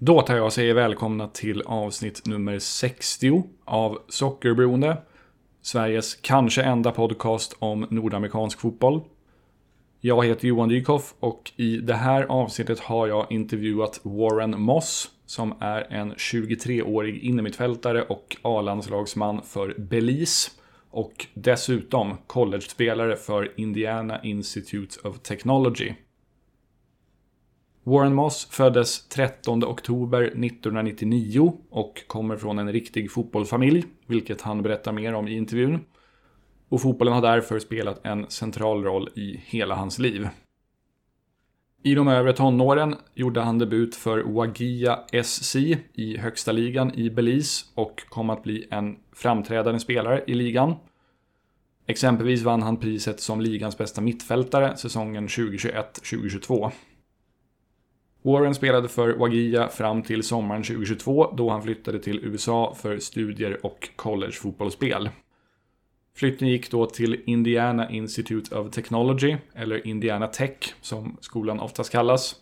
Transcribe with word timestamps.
Då 0.00 0.22
tar 0.22 0.36
jag 0.36 0.46
och 0.46 0.52
säger 0.52 0.74
välkomna 0.74 1.28
till 1.28 1.62
avsnitt 1.62 2.26
nummer 2.26 2.58
60 2.58 3.44
av 3.64 3.98
Sockerberoende. 4.08 5.02
Sveriges 5.62 6.14
kanske 6.14 6.62
enda 6.62 6.90
podcast 6.90 7.56
om 7.58 7.86
nordamerikansk 7.90 8.60
fotboll. 8.60 9.00
Jag 10.00 10.26
heter 10.26 10.48
Johan 10.48 10.68
Dykhoff 10.68 11.14
och 11.20 11.52
i 11.56 11.76
det 11.76 11.94
här 11.94 12.22
avsnittet 12.22 12.80
har 12.80 13.06
jag 13.06 13.26
intervjuat 13.32 14.00
Warren 14.02 14.60
Moss 14.60 15.10
som 15.26 15.54
är 15.60 15.92
en 15.92 16.14
23-årig 16.14 17.18
innermittfältare 17.18 18.02
och 18.02 18.36
A-landslagsman 18.42 19.42
för 19.42 19.74
Belize 19.78 20.50
och 20.90 21.26
dessutom 21.34 22.16
college-spelare 22.26 23.16
för 23.16 23.60
Indiana 23.60 24.22
Institute 24.22 25.08
of 25.08 25.18
Technology. 25.18 25.94
Warren 27.88 28.14
Moss 28.14 28.48
föddes 28.50 29.08
13 29.08 29.64
oktober 29.64 30.22
1999 30.22 31.52
och 31.70 32.02
kommer 32.06 32.36
från 32.36 32.58
en 32.58 32.72
riktig 32.72 33.10
fotbollsfamilj, 33.10 33.84
vilket 34.06 34.40
han 34.40 34.62
berättar 34.62 34.92
mer 34.92 35.14
om 35.14 35.28
i 35.28 35.36
intervjun. 35.36 35.80
Och 36.68 36.82
fotbollen 36.82 37.14
har 37.14 37.22
därför 37.22 37.58
spelat 37.58 38.06
en 38.06 38.30
central 38.30 38.84
roll 38.84 39.08
i 39.14 39.40
hela 39.46 39.74
hans 39.74 39.98
liv. 39.98 40.28
I 41.82 41.94
de 41.94 42.08
övre 42.08 42.32
tonåren 42.32 42.96
gjorde 43.14 43.40
han 43.40 43.58
debut 43.58 43.96
för 43.96 44.22
Wagia 44.22 44.98
SC 45.22 45.56
i 45.92 46.16
högsta 46.18 46.52
ligan 46.52 46.94
i 46.94 47.10
Belize 47.10 47.64
och 47.74 48.02
kom 48.08 48.30
att 48.30 48.42
bli 48.42 48.68
en 48.70 48.96
framträdande 49.12 49.80
spelare 49.80 50.24
i 50.26 50.34
ligan. 50.34 50.74
Exempelvis 51.86 52.42
vann 52.42 52.62
han 52.62 52.76
priset 52.76 53.20
som 53.20 53.40
ligans 53.40 53.78
bästa 53.78 54.00
mittfältare 54.00 54.76
säsongen 54.76 55.28
2021-2022. 55.28 56.72
Warren 58.22 58.54
spelade 58.54 58.88
för 58.88 59.12
Wagia 59.12 59.68
fram 59.68 60.02
till 60.02 60.22
sommaren 60.22 60.62
2022 60.62 61.32
då 61.36 61.50
han 61.50 61.62
flyttade 61.62 61.98
till 61.98 62.24
USA 62.24 62.74
för 62.74 62.98
studier 62.98 63.66
och 63.66 63.88
collegefotbollsspel. 63.96 65.10
Flytten 66.16 66.48
gick 66.48 66.70
då 66.70 66.86
till 66.86 67.22
Indiana 67.26 67.90
Institute 67.90 68.56
of 68.56 68.70
Technology, 68.70 69.36
eller 69.54 69.86
Indiana 69.86 70.26
Tech 70.26 70.74
som 70.80 71.16
skolan 71.20 71.60
oftast 71.60 71.92
kallas. 71.92 72.36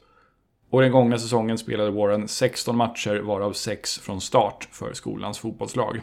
Och 0.71 0.81
den 0.81 0.93
gångna 0.93 1.19
säsongen 1.19 1.59
spelade 1.59 1.91
Warren 1.91 2.29
16 2.29 2.77
matcher 2.77 3.19
varav 3.19 3.53
6 3.53 3.99
från 3.99 4.21
start 4.21 4.69
för 4.73 4.93
skolans 4.93 5.39
fotbollslag. 5.39 6.01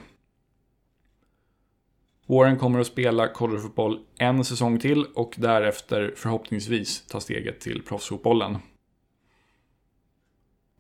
Warren 2.28 2.58
kommer 2.58 2.80
att 2.80 2.88
spela 2.88 3.28
collegefotboll 3.28 4.00
en 4.18 4.46
säsong 4.46 4.80
till 4.80 5.06
och 5.16 5.34
därefter 5.38 6.14
förhoppningsvis 6.16 7.08
ta 7.08 7.20
steget 7.20 7.60
till 7.60 7.82
proffsfotbollen. 7.82 8.58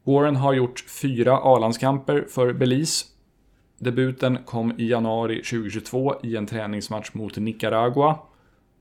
Warren 0.03 0.35
har 0.35 0.53
gjort 0.53 0.79
fyra 1.01 1.37
A-landskamper 1.37 2.25
för 2.29 2.53
Belize. 2.53 3.05
Debuten 3.79 4.37
kom 4.45 4.73
i 4.77 4.89
januari 4.89 5.35
2022 5.35 6.15
i 6.23 6.35
en 6.35 6.45
träningsmatch 6.45 7.13
mot 7.13 7.37
Nicaragua. 7.37 8.19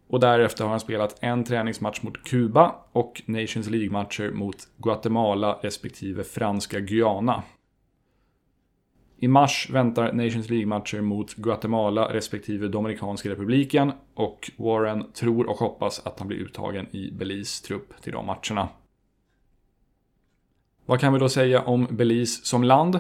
Och 0.09 0.21
därefter 0.21 0.65
har 0.65 0.71
han 0.71 0.81
spelat 0.81 1.17
en 1.21 1.45
träningsmatch 1.45 2.03
mot 2.03 2.25
Kuba 2.25 2.75
och 2.93 3.23
Nations 3.27 3.71
League-matcher 3.71 4.31
mot 4.31 4.57
Guatemala 4.77 5.59
respektive 5.63 6.25
franska 6.25 6.81
Guyana. 6.81 7.43
I 9.19 9.29
mars 9.29 9.69
väntar 9.71 10.13
Nations 10.13 10.51
League-matcher 10.51 11.01
mot 11.01 11.35
Guatemala 11.35 12.15
respektive 12.15 12.69
Dominikanska 12.69 13.31
republiken 13.31 13.93
och 14.15 14.51
Warren 14.57 15.13
tror 15.13 15.49
och 15.49 15.57
hoppas 15.57 16.07
att 16.07 16.19
han 16.19 16.29
blir 16.29 16.39
uttagen 16.39 16.97
i 16.97 17.11
Belize 17.13 17.67
trupp 17.67 18.03
till 18.03 18.13
de 18.13 18.27
matcherna. 18.27 18.69
Vad 20.87 21.01
kan 21.01 21.13
vi 21.13 21.19
då 21.19 21.29
säga 21.29 21.63
om 21.63 21.87
Belize 21.91 22.45
som 22.45 22.65
land? 22.65 22.99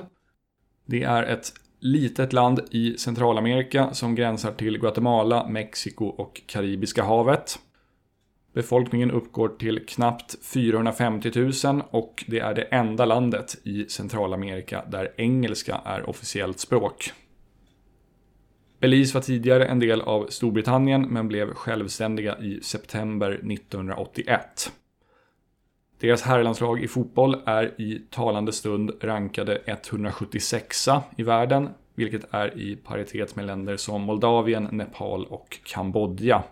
Det 0.87 1.03
är 1.03 1.23
ett 1.23 1.53
litet 1.81 2.33
land 2.33 2.61
i 2.71 2.99
Centralamerika 2.99 3.95
som 3.95 4.15
gränsar 4.15 4.53
till 4.53 4.79
Guatemala, 4.79 5.47
Mexiko 5.49 6.05
och 6.05 6.43
Karibiska 6.47 7.03
havet. 7.03 7.59
Befolkningen 8.53 9.11
uppgår 9.11 9.49
till 9.49 9.87
knappt 9.87 10.45
450 10.45 11.31
000 11.65 11.83
och 11.91 12.25
det 12.27 12.39
är 12.39 12.55
det 12.55 12.63
enda 12.63 13.05
landet 13.05 13.57
i 13.65 13.85
Centralamerika 13.89 14.85
där 14.89 15.13
engelska 15.17 15.81
är 15.85 16.09
officiellt 16.09 16.59
språk. 16.59 17.13
Belize 18.81 19.15
var 19.15 19.23
tidigare 19.23 19.67
en 19.67 19.79
del 19.79 20.01
av 20.01 20.27
Storbritannien 20.27 21.03
men 21.03 21.29
blev 21.29 21.55
självständiga 21.55 22.39
i 22.39 22.61
september 22.63 23.31
1981. 23.31 24.73
Deras 26.03 26.23
herrlandslag 26.23 26.85
i 26.85 26.89
fotboll 26.89 27.37
är 27.47 27.81
i 27.81 28.03
talande 28.11 28.53
stund 28.53 28.91
rankade 29.01 29.63
176 29.67 30.89
i 31.17 31.23
världen, 31.23 31.69
vilket 31.95 32.35
är 32.35 32.59
i 32.59 32.77
paritet 32.77 33.37
med 33.37 33.47
länder 33.47 33.77
som 33.77 34.03
Moldavien, 34.03 34.69
Nepal 34.73 35.25
och 35.25 35.59
Kambodja. 35.65 36.43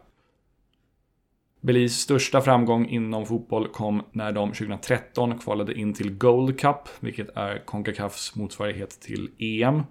Belize 1.60 1.94
största 1.94 2.40
framgång 2.40 2.88
inom 2.88 3.26
fotboll 3.26 3.68
kom 3.68 4.02
när 4.12 4.32
de 4.32 4.52
2013 4.52 5.38
kvalade 5.38 5.74
in 5.74 5.94
till 5.94 6.18
Gold 6.18 6.60
Cup, 6.60 6.88
vilket 7.00 7.36
är 7.36 7.64
Concacafs 7.64 8.34
motsvarighet 8.34 9.00
till 9.00 9.30
EM. 9.38 9.82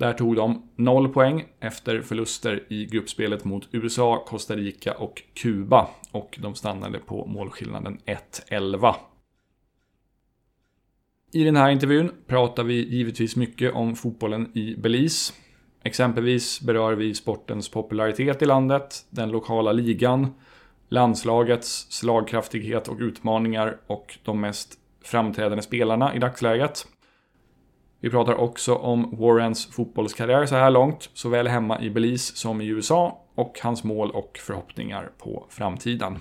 Där 0.00 0.12
tog 0.12 0.36
de 0.36 0.62
0 0.76 1.08
poäng 1.08 1.44
efter 1.60 2.02
förluster 2.02 2.64
i 2.68 2.86
gruppspelet 2.86 3.44
mot 3.44 3.68
USA, 3.72 4.24
Costa 4.26 4.56
Rica 4.56 4.94
och 4.94 5.22
Kuba 5.34 5.88
och 6.12 6.38
de 6.42 6.54
stannade 6.54 6.98
på 6.98 7.26
målskillnaden 7.26 7.98
1-11. 8.50 8.94
I 11.32 11.44
den 11.44 11.56
här 11.56 11.70
intervjun 11.70 12.12
pratar 12.26 12.64
vi 12.64 12.74
givetvis 12.74 13.36
mycket 13.36 13.74
om 13.74 13.96
fotbollen 13.96 14.58
i 14.58 14.76
Belize. 14.76 15.32
Exempelvis 15.82 16.60
berör 16.60 16.92
vi 16.92 17.14
sportens 17.14 17.68
popularitet 17.68 18.42
i 18.42 18.46
landet, 18.46 19.06
den 19.10 19.30
lokala 19.30 19.72
ligan, 19.72 20.34
landslagets 20.88 21.86
slagkraftighet 21.90 22.88
och 22.88 22.98
utmaningar 23.00 23.76
och 23.86 24.18
de 24.24 24.40
mest 24.40 24.78
framträdande 25.04 25.62
spelarna 25.62 26.14
i 26.14 26.18
dagsläget. 26.18 26.86
Vi 28.00 28.10
pratar 28.10 28.34
också 28.34 28.74
om 28.74 29.16
Warrens 29.18 29.66
fotbollskarriär 29.66 30.46
så 30.46 30.54
här 30.54 30.70
långt, 30.70 31.10
såväl 31.14 31.48
hemma 31.48 31.80
i 31.80 31.90
Belize 31.90 32.36
som 32.36 32.60
i 32.60 32.66
USA 32.66 33.24
och 33.34 33.58
hans 33.62 33.84
mål 33.84 34.10
och 34.10 34.38
förhoppningar 34.38 35.10
på 35.18 35.46
framtiden. 35.48 36.18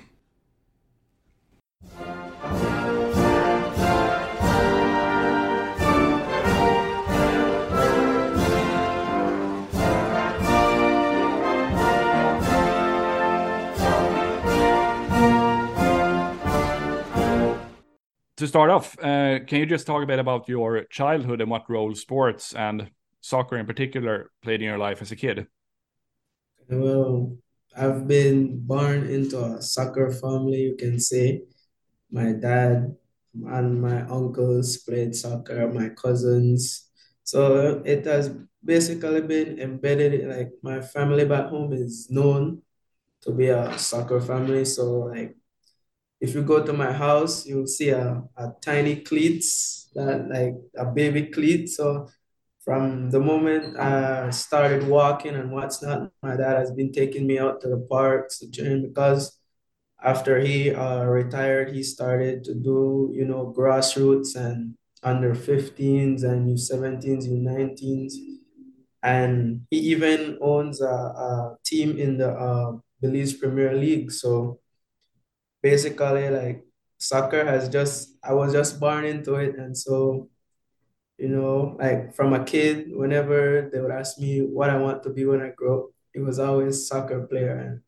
To 18.39 18.47
start 18.47 18.69
off, 18.69 18.97
uh, 18.99 19.39
can 19.45 19.59
you 19.59 19.65
just 19.65 19.85
talk 19.85 20.01
a 20.01 20.05
bit 20.05 20.19
about 20.19 20.47
your 20.47 20.85
childhood 20.85 21.41
and 21.41 21.51
what 21.51 21.69
role 21.69 21.93
sports 21.93 22.55
and 22.55 22.89
soccer 23.21 23.57
in 23.57 23.65
particular 23.65 24.31
played 24.41 24.61
in 24.61 24.67
your 24.67 24.77
life 24.77 25.01
as 25.01 25.11
a 25.11 25.15
kid? 25.15 25.47
Well, 26.69 27.35
I've 27.75 28.07
been 28.07 28.59
born 28.65 29.09
into 29.09 29.43
a 29.43 29.61
soccer 29.61 30.11
family, 30.11 30.61
you 30.61 30.75
can 30.75 30.99
say. 30.99 31.43
My 32.11 32.31
dad 32.31 32.95
and 33.35 33.81
my 33.81 34.01
uncles 34.07 34.77
played 34.77 35.15
soccer, 35.15 35.67
my 35.67 35.89
cousins. 35.89 36.89
So 37.23 37.81
it 37.85 38.05
has 38.05 38.31
basically 38.63 39.21
been 39.21 39.59
embedded, 39.59 40.27
like 40.27 40.51
my 40.63 40.81
family 40.81 41.25
back 41.25 41.49
home 41.49 41.73
is 41.73 42.09
known 42.09 42.61
to 43.21 43.31
be 43.31 43.49
a 43.49 43.77
soccer 43.77 44.21
family. 44.21 44.63
So 44.63 45.11
like 45.11 45.35
if 46.21 46.35
you 46.35 46.43
go 46.43 46.65
to 46.65 46.73
my 46.73 46.91
house, 46.91 47.45
you'll 47.45 47.67
see 47.67 47.89
a, 47.89 48.23
a 48.37 48.49
tiny 48.61 48.97
cleats, 48.97 49.89
that 49.95 50.27
like 50.29 50.55
a 50.77 50.85
baby 50.85 51.27
cleat. 51.27 51.69
So 51.69 52.07
from 52.63 53.09
the 53.09 53.19
moment 53.19 53.77
I 53.79 54.29
started 54.31 54.87
walking 54.87 55.35
and 55.35 55.51
what's 55.51 55.81
not, 55.81 56.11
my 56.21 56.35
dad 56.35 56.57
has 56.57 56.71
been 56.71 56.91
taking 56.91 57.25
me 57.25 57.39
out 57.39 57.61
to 57.61 57.69
the 57.69 57.87
parks 57.89 58.43
train 58.53 58.87
because 58.87 59.39
after 60.03 60.39
he 60.39 60.71
uh, 60.73 61.03
retired, 61.05 61.73
he 61.73 61.83
started 61.83 62.43
to 62.45 62.53
do, 62.53 63.11
you 63.13 63.25
know, 63.25 63.53
grassroots 63.57 64.35
and 64.35 64.75
under 65.03 65.33
15s 65.35 66.23
and 66.23 66.49
U17s, 66.49 67.27
U19s. 67.27 68.17
And 69.03 69.61
he 69.69 69.77
even 69.77 70.37
owns 70.41 70.81
a, 70.81 70.85
a 70.85 71.57
team 71.65 71.97
in 71.97 72.17
the 72.17 72.31
uh, 72.31 72.73
Belize 73.01 73.33
Premier 73.33 73.73
League. 73.73 74.11
So 74.11 74.59
basically 75.61 76.29
like 76.29 76.65
soccer 76.97 77.45
has 77.45 77.69
just 77.69 78.17
I 78.23 78.33
was 78.33 78.53
just 78.53 78.79
born 78.79 79.05
into 79.05 79.35
it 79.35 79.57
and 79.57 79.77
so 79.77 80.29
you 81.17 81.29
know 81.29 81.75
like 81.79 82.15
from 82.15 82.33
a 82.33 82.43
kid 82.43 82.87
whenever 82.91 83.69
they 83.71 83.79
would 83.79 83.91
ask 83.91 84.19
me 84.19 84.41
what 84.41 84.69
I 84.69 84.77
want 84.77 85.03
to 85.03 85.09
be 85.09 85.25
when 85.25 85.41
I 85.41 85.49
grow 85.49 85.79
up 85.79 85.85
it 86.13 86.21
was 86.21 86.39
always 86.39 86.87
soccer 86.87 87.25
player 87.27 87.57
and 87.57 87.81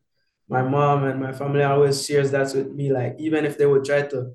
my 0.50 0.62
mom 0.62 1.06
and 1.06 1.20
my 1.20 1.32
family 1.34 1.64
always 1.64 2.06
shares 2.06 2.32
that 2.32 2.54
with 2.56 2.72
me 2.74 2.92
like 2.92 3.16
even 3.20 3.46
if 3.46 3.58
they 3.58 3.66
would 3.66 3.86
try 3.86 4.04
to 4.04 4.34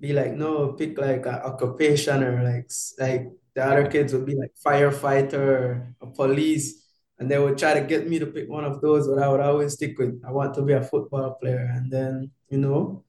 be 0.00 0.12
like, 0.12 0.32
no, 0.34 0.72
pick 0.72 0.98
like 0.98 1.24
an 1.26 1.34
occupation 1.46 2.22
or 2.24 2.42
like 2.42 2.68
like 2.98 3.30
the 3.54 3.64
other 3.64 3.86
kids 3.88 4.12
would 4.12 4.26
be 4.26 4.34
like 4.34 4.52
firefighter 4.64 5.94
or 6.00 6.06
police. 6.14 6.80
And 7.18 7.30
they 7.30 7.38
would 7.38 7.56
try 7.56 7.74
to 7.74 7.86
get 7.86 8.08
me 8.08 8.18
to 8.18 8.26
pick 8.26 8.48
one 8.48 8.64
of 8.64 8.80
those, 8.80 9.06
but 9.06 9.22
I 9.22 9.28
would 9.28 9.40
always 9.40 9.74
stick 9.74 9.96
with 9.98 10.20
I 10.26 10.32
want 10.32 10.54
to 10.54 10.62
be 10.62 10.72
a 10.72 10.82
football 10.82 11.34
player. 11.40 11.70
And 11.72 11.90
then, 11.90 12.30
you 12.52 12.58
know, 12.58 13.02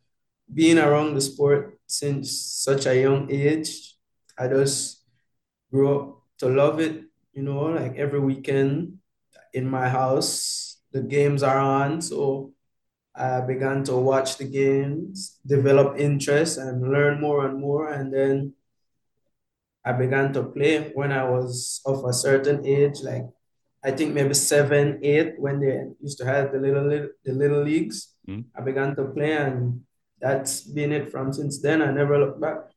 being 0.48 0.80
around 0.80 1.14
the 1.14 1.22
sport 1.22 1.78
since 1.86 2.32
such 2.32 2.86
a 2.86 2.96
young 2.96 3.30
age, 3.30 3.96
I 4.40 4.48
just 4.48 5.04
grew 5.70 6.00
up 6.00 6.22
to 6.40 6.48
love 6.48 6.80
it, 6.80 7.04
you 7.34 7.44
know, 7.44 7.66
like 7.66 7.98
every 7.98 8.22
weekend 8.22 9.00
in 9.54 9.70
my 9.70 9.90
house, 9.90 10.80
the 10.94 11.02
games 11.02 11.44
are 11.44 11.60
on. 11.60 12.02
So 12.02 12.54
I 13.14 13.42
began 13.42 13.84
to 13.84 13.98
watch 13.98 14.38
the 14.38 14.46
games, 14.46 15.40
develop 15.46 16.00
interest, 16.00 16.58
and 16.58 16.90
learn 16.90 17.20
more 17.20 17.46
and 17.46 17.60
more. 17.60 17.92
And 17.92 18.14
then 18.14 18.54
I 19.84 19.92
began 19.92 20.32
to 20.34 20.44
play 20.44 20.92
when 20.96 21.12
I 21.12 21.30
was 21.30 21.82
of 21.86 22.06
a 22.06 22.14
certain 22.14 22.66
age, 22.66 23.02
like 23.04 23.28
I 23.84 23.92
think 23.92 24.14
maybe 24.14 24.34
seven, 24.34 25.00
eight, 25.04 25.36
when 25.38 25.60
they 25.60 25.84
used 26.02 26.18
to 26.20 26.26
have 26.26 26.52
the 26.52 26.60
little, 26.60 26.88
little 26.88 27.10
the 27.26 27.34
little 27.34 27.64
leagues. 27.64 28.16
Mm. 28.28 28.46
I 28.56 28.62
began 28.62 28.96
to 28.96 29.06
play, 29.06 29.34
and 29.34 29.82
that's 30.20 30.62
been 30.62 30.94
it 30.94 31.12
from 31.12 31.34
since 31.34 31.62
then. 31.62 31.82
I 31.82 31.92
never 31.92 32.18
looked 32.18 32.40
back. 32.40 32.72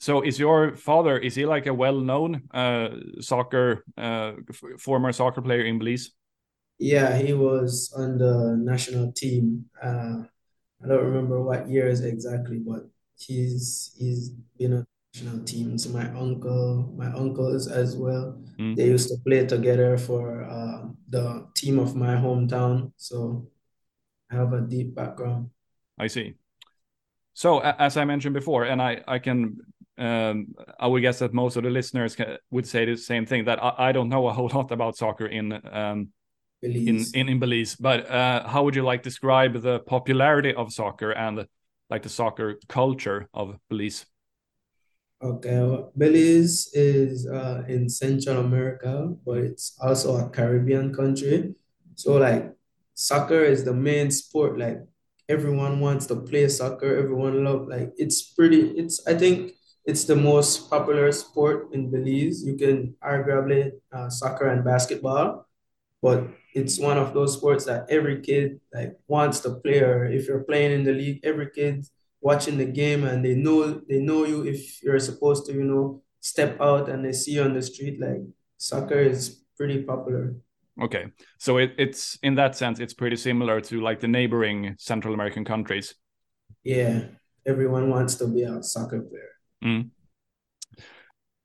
So, 0.00 0.22
is 0.22 0.38
your 0.38 0.76
father 0.76 1.18
is 1.18 1.34
he 1.34 1.46
like 1.46 1.66
a 1.66 1.74
well-known 1.74 2.48
uh, 2.52 2.88
soccer 3.20 3.84
uh, 3.96 4.32
former 4.78 5.12
soccer 5.12 5.42
player 5.42 5.64
in 5.64 5.78
Belize? 5.78 6.10
Yeah, 6.78 7.16
he 7.16 7.32
was 7.32 7.92
on 7.96 8.18
the 8.18 8.56
national 8.58 9.12
team. 9.12 9.66
Uh, 9.82 10.24
I 10.82 10.88
don't 10.88 11.04
remember 11.04 11.42
what 11.42 11.68
years 11.68 12.00
exactly, 12.00 12.58
but 12.58 12.88
he's 13.16 13.94
he's 13.96 14.30
been 14.58 14.74
on 14.74 14.86
national 15.14 15.44
team. 15.44 15.78
So 15.78 15.90
my 15.90 16.08
uncle, 16.10 16.92
my 16.96 17.06
uncles 17.06 17.68
as 17.68 17.96
well, 17.96 18.38
mm. 18.58 18.76
they 18.76 18.86
used 18.86 19.08
to 19.08 19.16
play 19.26 19.46
together 19.46 19.96
for 19.98 20.44
uh, 20.44 20.88
the 21.08 21.46
team 21.54 21.78
of 21.78 21.94
my 21.94 22.14
hometown. 22.14 22.92
So 22.96 23.48
I 24.30 24.36
have 24.36 24.52
a 24.52 24.60
deep 24.60 24.94
background. 24.94 25.50
I 25.98 26.08
see. 26.08 26.34
So 27.34 27.60
as 27.60 27.96
I 27.96 28.04
mentioned 28.04 28.34
before, 28.34 28.64
and 28.64 28.80
I 28.80 29.02
I 29.08 29.18
can 29.18 29.56
um, 29.98 30.54
I 30.78 30.86
would 30.86 31.02
guess 31.02 31.18
that 31.20 31.32
most 31.34 31.56
of 31.56 31.62
the 31.62 31.70
listeners 31.70 32.16
would 32.50 32.66
say 32.66 32.84
the 32.84 32.96
same 32.96 33.26
thing 33.26 33.44
that 33.44 33.62
I, 33.62 33.88
I 33.88 33.92
don't 33.92 34.08
know 34.08 34.28
a 34.28 34.32
whole 34.32 34.50
lot 34.52 34.70
about 34.70 34.96
soccer 34.96 35.26
in 35.26 35.52
um, 35.52 36.08
in, 36.62 37.04
in, 37.14 37.28
in 37.28 37.38
Belize. 37.38 37.76
But 37.76 38.08
uh, 38.08 38.46
how 38.48 38.64
would 38.64 38.76
you 38.76 38.82
like 38.82 39.02
describe 39.02 39.60
the 39.60 39.80
popularity 39.80 40.54
of 40.54 40.72
soccer 40.72 41.10
and 41.12 41.46
like 41.90 42.02
the 42.02 42.08
soccer 42.08 42.58
culture 42.68 43.28
of 43.34 43.58
Belize? 43.68 44.06
Okay, 45.24 45.56
well, 45.56 45.90
Belize 45.96 46.68
is 46.74 47.26
uh, 47.26 47.62
in 47.66 47.88
Central 47.88 48.40
America, 48.44 49.08
but 49.24 49.38
it's 49.38 49.72
also 49.80 50.16
a 50.20 50.28
Caribbean 50.28 50.92
country. 50.94 51.54
So 51.94 52.18
like 52.18 52.52
soccer 52.92 53.42
is 53.42 53.64
the 53.64 53.72
main 53.72 54.10
sport. 54.10 54.58
Like 54.58 54.84
everyone 55.28 55.80
wants 55.80 56.04
to 56.12 56.16
play 56.16 56.48
soccer. 56.48 56.98
Everyone 56.98 57.42
love 57.42 57.68
like 57.68 57.94
it's 57.96 58.20
pretty. 58.20 58.76
It's 58.76 59.00
I 59.06 59.14
think 59.14 59.52
it's 59.86 60.04
the 60.04 60.16
most 60.16 60.68
popular 60.68 61.10
sport 61.12 61.72
in 61.72 61.90
Belize. 61.90 62.44
You 62.44 62.56
can 62.56 62.94
arguably 63.02 63.72
uh, 63.96 64.10
soccer 64.10 64.48
and 64.48 64.62
basketball, 64.62 65.48
but 66.02 66.28
it's 66.54 66.78
one 66.78 66.98
of 66.98 67.14
those 67.14 67.34
sports 67.34 67.64
that 67.66 67.86
every 67.90 68.20
kid 68.22 68.60
like 68.74 68.98
wants 69.08 69.40
to 69.40 69.56
play 69.60 69.80
or 69.80 70.06
if 70.06 70.28
you're 70.28 70.44
playing 70.44 70.72
in 70.72 70.84
the 70.84 70.92
league 70.92 71.20
every 71.24 71.50
kid 71.50 71.84
watching 72.24 72.56
the 72.56 72.64
game 72.64 73.04
and 73.04 73.22
they 73.22 73.34
know 73.34 73.82
they 73.86 74.00
know 74.00 74.24
you 74.24 74.42
if 74.44 74.82
you're 74.82 74.98
supposed 74.98 75.44
to 75.46 75.52
you 75.52 75.62
know 75.62 76.02
step 76.20 76.58
out 76.58 76.88
and 76.88 77.04
they 77.04 77.12
see 77.12 77.32
you 77.32 77.42
on 77.42 77.52
the 77.52 77.60
street 77.60 78.00
like 78.00 78.24
soccer 78.56 78.98
is 78.98 79.44
pretty 79.58 79.82
popular. 79.82 80.34
Okay. 80.82 81.04
So 81.38 81.58
it, 81.58 81.74
it's 81.78 82.18
in 82.22 82.34
that 82.36 82.56
sense 82.56 82.80
it's 82.80 82.94
pretty 82.94 83.16
similar 83.16 83.60
to 83.60 83.80
like 83.80 84.00
the 84.00 84.08
neighboring 84.08 84.74
central 84.78 85.12
american 85.12 85.44
countries. 85.44 85.94
Yeah. 86.64 87.04
Everyone 87.46 87.90
wants 87.90 88.14
to 88.16 88.26
be 88.26 88.42
a 88.42 88.62
soccer 88.62 89.00
player. 89.02 89.32
Mm. 89.62 89.90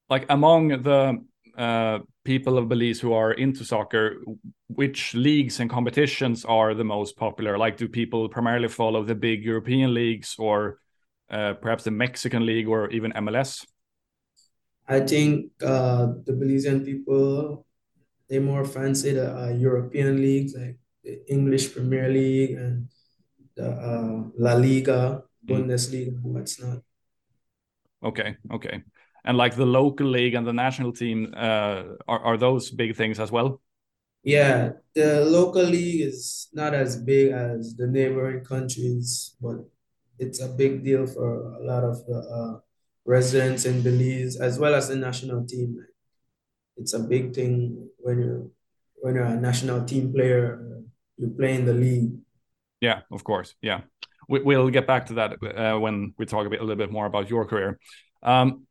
like 0.10 0.26
among 0.30 0.70
the 0.84 1.24
uh, 1.60 2.00
people 2.24 2.58
of 2.58 2.70
Belize 2.70 3.02
who 3.02 3.12
are 3.12 3.34
into 3.34 3.66
soccer, 3.66 4.24
which 4.68 5.14
leagues 5.14 5.60
and 5.60 5.70
competitions 5.70 6.46
are 6.46 6.74
the 6.74 6.86
most 6.86 7.18
popular? 7.18 7.58
Like, 7.58 7.76
do 7.76 7.90
people 7.90 8.30
primarily 8.30 8.70
follow 8.70 9.04
the 9.04 9.14
big 9.14 9.44
European 9.44 9.94
leagues 9.94 10.38
or 10.40 10.80
uh, 11.30 11.56
perhaps 11.56 11.84
the 11.84 11.92
Mexican 11.92 12.46
league 12.46 12.68
or 12.70 12.90
even 12.92 13.12
MLS? 13.12 13.68
I 14.88 15.02
think 15.02 15.52
uh, 15.62 16.16
the 16.26 16.32
Belizean 16.32 16.86
people 16.86 17.66
they 18.30 18.40
more 18.40 18.64
fancy 18.64 19.12
the 19.12 19.28
uh, 19.36 19.50
European 19.50 20.22
leagues 20.22 20.56
like 20.56 20.78
the 21.04 21.20
English 21.28 21.74
Premier 21.74 22.08
League 22.08 22.52
and 22.52 22.88
the 23.56 23.68
uh, 23.68 24.24
La 24.38 24.54
Liga, 24.54 25.24
mm. 25.46 25.50
Bundesliga, 25.50 26.14
mm. 26.14 26.22
what's 26.24 26.62
not. 26.62 26.80
Okay, 28.02 28.38
okay 28.54 28.82
and 29.30 29.38
like 29.38 29.56
the 29.56 29.66
local 29.66 30.08
league 30.08 30.34
and 30.34 30.46
the 30.46 30.52
national 30.52 30.92
team 30.92 31.32
uh, 31.38 31.84
are, 32.08 32.20
are 32.20 32.38
those 32.38 32.72
big 32.72 32.96
things 32.96 33.20
as 33.20 33.32
well? 33.32 33.62
Yeah 34.24 34.72
the 34.96 35.24
local 35.24 35.64
league 35.64 36.02
is 36.02 36.50
not 36.52 36.74
as 36.74 36.98
big 36.98 37.32
as 37.32 37.76
the 37.76 37.86
neighboring 37.86 38.44
countries 38.44 39.36
but 39.40 39.58
it's 40.18 40.42
a 40.42 40.48
big 40.48 40.84
deal 40.84 41.06
for 41.06 41.56
a 41.60 41.64
lot 41.64 41.84
of 41.84 42.04
the 42.08 42.18
uh, 42.18 42.60
residents 43.06 43.66
in 43.66 43.84
belize 43.84 44.36
as 44.36 44.58
well 44.58 44.74
as 44.74 44.90
the 44.90 44.96
national 44.96 45.46
team. 45.46 45.78
It's 46.76 46.94
a 46.94 47.00
big 47.00 47.34
thing 47.34 47.88
when 48.00 48.18
you're 48.20 48.48
when 48.96 49.14
you're 49.14 49.32
a 49.38 49.40
national 49.40 49.86
team 49.86 50.12
player 50.12 50.44
you 51.18 51.28
play 51.38 51.54
in 51.54 51.66
the 51.66 51.74
league. 51.74 52.14
Yeah 52.82 53.02
of 53.12 53.24
course. 53.24 53.54
Yeah. 53.62 53.82
We, 54.28 54.42
will 54.42 54.70
get 54.70 54.86
back 54.86 55.06
to 55.08 55.14
that 55.20 55.32
uh, 55.42 55.80
when 55.80 56.14
we 56.18 56.26
talk 56.26 56.46
a, 56.46 56.50
bit, 56.50 56.60
a 56.60 56.64
little 56.64 56.84
bit 56.84 56.92
more 56.92 57.08
about 57.08 57.30
your 57.30 57.46
career. 57.46 57.80
Um, 58.22 58.68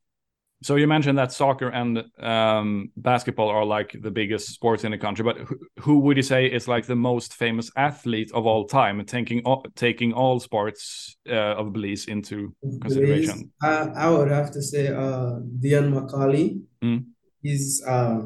so 0.62 0.74
you 0.74 0.88
mentioned 0.88 1.18
that 1.18 1.30
soccer 1.30 1.68
and 1.68 2.04
um, 2.18 2.90
basketball 2.96 3.48
are 3.48 3.64
like 3.64 3.96
the 4.02 4.10
biggest 4.10 4.48
sports 4.48 4.82
in 4.82 4.90
the 4.90 4.98
country, 4.98 5.24
but 5.24 5.38
who, 5.38 5.58
who, 5.78 5.98
would 6.00 6.16
you 6.16 6.22
say 6.22 6.46
is 6.46 6.66
like 6.66 6.86
the 6.86 6.96
most 6.96 7.34
famous 7.34 7.70
athlete 7.76 8.32
of 8.34 8.44
all 8.44 8.66
time, 8.66 9.04
taking 9.04 9.40
all, 9.44 9.64
taking 9.76 10.12
all 10.12 10.40
sports 10.40 11.16
uh, 11.28 11.54
of 11.54 11.72
Belize 11.72 12.06
into 12.06 12.54
consideration? 12.80 13.52
I, 13.62 13.88
I, 13.96 14.10
would 14.10 14.30
have 14.30 14.50
to 14.52 14.62
say 14.62 14.88
uh, 14.88 15.38
Deon 15.60 15.92
McCaulay. 15.92 16.60
Mm. 16.82 17.06
He's 17.40 17.80
uh, 17.86 18.22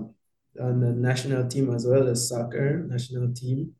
on 0.61 0.81
the 0.81 0.93
national 0.93 1.49
team 1.49 1.75
as 1.75 1.87
well 1.87 2.09
as 2.09 2.29
soccer 2.29 2.87
national 2.89 3.35
team. 3.35 3.73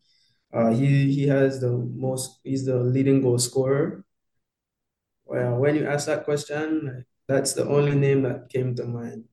Uh, 0.53 0.71
he 0.71 1.11
he 1.11 1.27
has 1.27 1.61
the 1.61 1.71
most. 1.71 2.41
He's 2.45 2.67
the 2.67 2.77
leading 2.77 3.23
goal 3.23 3.39
scorer. 3.39 4.05
Well, 5.25 5.57
when 5.57 5.75
you 5.75 5.87
ask 5.87 6.07
that 6.07 6.25
question, 6.25 7.07
that's 7.29 7.55
the 7.55 7.67
only 7.69 7.95
name 7.95 8.23
that 8.23 8.49
came 8.49 8.75
to 8.77 8.85
mind. 8.85 9.25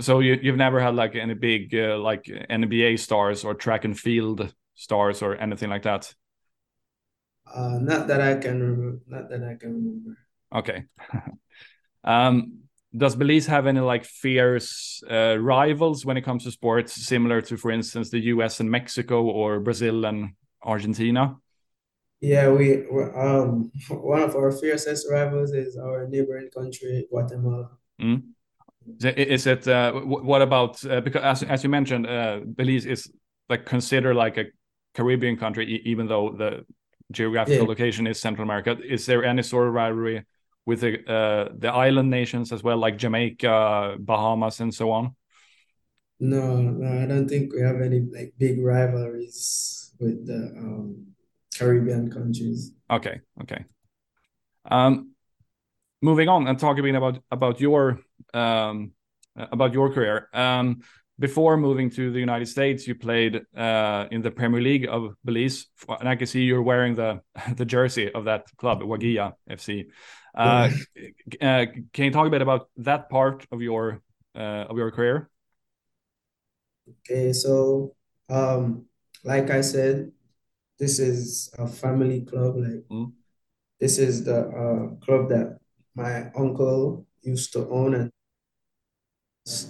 So 0.00 0.20
you 0.20 0.38
you've 0.40 0.56
never 0.56 0.80
had 0.80 0.94
like 0.94 1.16
any 1.16 1.34
big 1.34 1.74
uh, 1.74 1.98
like 1.98 2.24
NBA 2.24 2.98
stars 2.98 3.44
or 3.44 3.54
track 3.54 3.84
and 3.84 3.98
field 3.98 4.54
stars 4.74 5.22
or 5.22 5.36
anything 5.36 5.68
like 5.68 5.82
that. 5.82 6.14
Uh, 7.52 7.78
not 7.80 8.06
that 8.06 8.20
I 8.20 8.36
can 8.36 8.62
remember. 8.62 9.00
Not 9.06 9.28
that 9.30 9.42
I 9.42 9.54
can 9.54 9.74
remember. 9.74 10.18
Okay. 10.54 10.84
um, 12.04 12.60
does 12.96 13.16
Belize 13.16 13.46
have 13.46 13.66
any 13.66 13.80
like 13.80 14.04
fierce 14.04 15.02
uh, 15.10 15.36
rivals 15.38 16.04
when 16.04 16.16
it 16.16 16.22
comes 16.22 16.44
to 16.44 16.50
sports, 16.50 16.92
similar 16.92 17.40
to, 17.42 17.56
for 17.56 17.70
instance, 17.70 18.10
the 18.10 18.20
U.S. 18.34 18.60
and 18.60 18.70
Mexico 18.70 19.22
or 19.22 19.60
Brazil 19.60 20.04
and 20.04 20.30
Argentina? 20.62 21.36
Yeah, 22.20 22.50
we 22.50 22.86
um 23.16 23.70
one 23.88 24.22
of 24.22 24.36
our 24.36 24.52
fiercest 24.52 25.06
rivals 25.10 25.52
is 25.52 25.76
our 25.76 26.06
neighboring 26.08 26.50
country, 26.50 27.06
Guatemala. 27.10 27.70
Mm. 28.00 28.22
Is 29.02 29.46
it 29.46 29.68
uh, 29.68 29.92
what 29.92 30.42
about 30.42 30.84
uh, 30.84 31.00
because 31.00 31.22
as 31.22 31.42
as 31.42 31.64
you 31.64 31.70
mentioned, 31.70 32.06
uh, 32.06 32.40
Belize 32.44 32.86
is 32.86 33.10
like 33.48 33.64
considered 33.64 34.16
like 34.16 34.36
a 34.38 34.46
Caribbean 34.94 35.36
country, 35.36 35.80
even 35.84 36.06
though 36.08 36.34
the 36.36 36.64
geographical 37.12 37.62
yeah. 37.62 37.68
location 37.68 38.06
is 38.06 38.20
Central 38.20 38.44
America. 38.44 38.76
Is 38.82 39.06
there 39.06 39.24
any 39.24 39.42
sort 39.42 39.68
of 39.68 39.74
rivalry 39.74 40.24
with 40.66 40.80
the 40.80 41.04
uh, 41.10 41.52
the 41.56 41.72
island 41.72 42.10
nations 42.10 42.52
as 42.52 42.62
well, 42.62 42.78
like 42.78 42.96
Jamaica, 42.96 43.96
Bahamas, 43.98 44.60
and 44.60 44.74
so 44.74 44.90
on? 44.90 45.14
No, 46.18 46.56
no, 46.56 47.02
I 47.02 47.06
don't 47.06 47.28
think 47.28 47.52
we 47.54 47.62
have 47.62 47.80
any 47.80 48.00
like 48.00 48.34
big 48.38 48.62
rivalries 48.62 49.92
with 49.98 50.26
the 50.26 50.52
um 50.56 51.06
Caribbean 51.60 52.10
countries. 52.10 52.72
Okay, 52.90 53.20
okay. 53.42 53.64
Um, 54.64 55.12
moving 56.00 56.28
on 56.28 56.46
and 56.48 56.58
talking 56.58 56.96
about 56.96 57.18
about 57.30 57.60
your 57.60 58.00
um, 58.32 58.92
about 59.36 59.74
your 59.74 59.92
career. 59.92 60.28
Um, 60.32 60.80
before 61.18 61.58
moving 61.58 61.90
to 61.90 62.10
the 62.10 62.18
United 62.18 62.46
States, 62.46 62.88
you 62.88 62.94
played 62.94 63.42
uh, 63.54 64.06
in 64.10 64.22
the 64.22 64.30
Premier 64.30 64.62
League 64.62 64.88
of 64.88 65.14
Belize, 65.22 65.66
and 66.00 66.08
I 66.08 66.16
can 66.16 66.26
see 66.26 66.44
you're 66.44 66.62
wearing 66.62 66.94
the 66.94 67.20
the 67.56 67.66
jersey 67.66 68.10
of 68.10 68.24
that 68.24 68.46
club, 68.56 68.80
Wagia 68.80 69.34
FC. 69.48 69.84
Uh, 70.34 70.70
uh, 71.42 71.66
can 71.92 72.04
you 72.06 72.10
talk 72.10 72.26
a 72.26 72.30
bit 72.30 72.40
about 72.42 72.70
that 72.78 73.10
part 73.10 73.46
of 73.52 73.60
your 73.60 74.00
uh, 74.34 74.64
of 74.70 74.78
your 74.78 74.90
career? 74.90 75.28
Okay, 76.88 77.32
so 77.32 77.94
um, 78.30 78.86
like 79.24 79.50
I 79.50 79.60
said, 79.60 80.12
this 80.80 80.98
is 80.98 81.52
a 81.58 81.68
family 81.68 82.22
club. 82.22 82.56
Like 82.56 82.84
Mm. 82.90 83.12
this 83.78 83.98
is 83.98 84.24
the 84.24 84.48
uh, 84.48 84.96
club 85.04 85.28
that 85.28 85.58
my 85.94 86.32
uncle 86.32 87.06
used 87.22 87.52
to 87.52 87.68
own, 87.68 87.94
and 87.94 88.10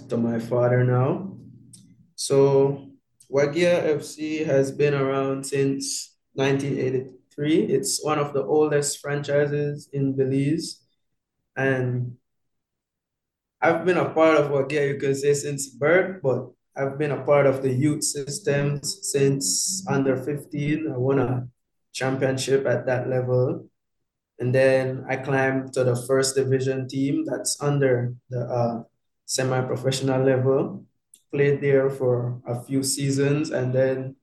to 0.09 0.17
my 0.17 0.39
father 0.39 0.83
now. 0.83 1.35
So 2.15 2.87
Wagia 3.29 3.99
FC 3.99 4.43
has 4.43 4.71
been 4.71 4.93
around 4.93 5.45
since 5.45 6.15
1983. 6.33 7.67
It's 7.67 8.03
one 8.03 8.19
of 8.19 8.33
the 8.33 8.43
oldest 8.43 8.99
franchises 8.99 9.89
in 9.91 10.15
Belize, 10.15 10.87
and 11.55 12.15
I've 13.61 13.85
been 13.85 13.97
a 13.97 14.09
part 14.09 14.37
of 14.37 14.51
Wagia, 14.51 14.87
you 14.87 14.97
can 14.99 15.15
say, 15.15 15.33
since 15.33 15.67
birth, 15.67 16.21
but 16.23 16.51
I've 16.75 16.97
been 16.97 17.11
a 17.11 17.23
part 17.23 17.45
of 17.45 17.61
the 17.61 17.73
youth 17.73 18.03
systems 18.03 18.99
since 19.01 19.83
under 19.87 20.15
15. 20.15 20.91
I 20.91 20.97
won 20.97 21.19
a 21.19 21.47
championship 21.91 22.65
at 22.65 22.85
that 22.85 23.09
level. 23.09 23.67
And 24.39 24.55
then 24.55 25.05
I 25.07 25.17
climbed 25.17 25.73
to 25.73 25.83
the 25.83 25.95
first 25.95 26.35
division 26.35 26.87
team 26.87 27.25
that's 27.25 27.61
under 27.61 28.15
the 28.29 28.41
uh, 28.41 28.83
semi-professional 29.25 30.23
level. 30.23 30.85
Played 31.33 31.61
there 31.61 31.89
for 31.89 32.41
a 32.47 32.63
few 32.63 32.83
seasons. 32.83 33.51
And 33.51 33.73
then, 33.73 34.15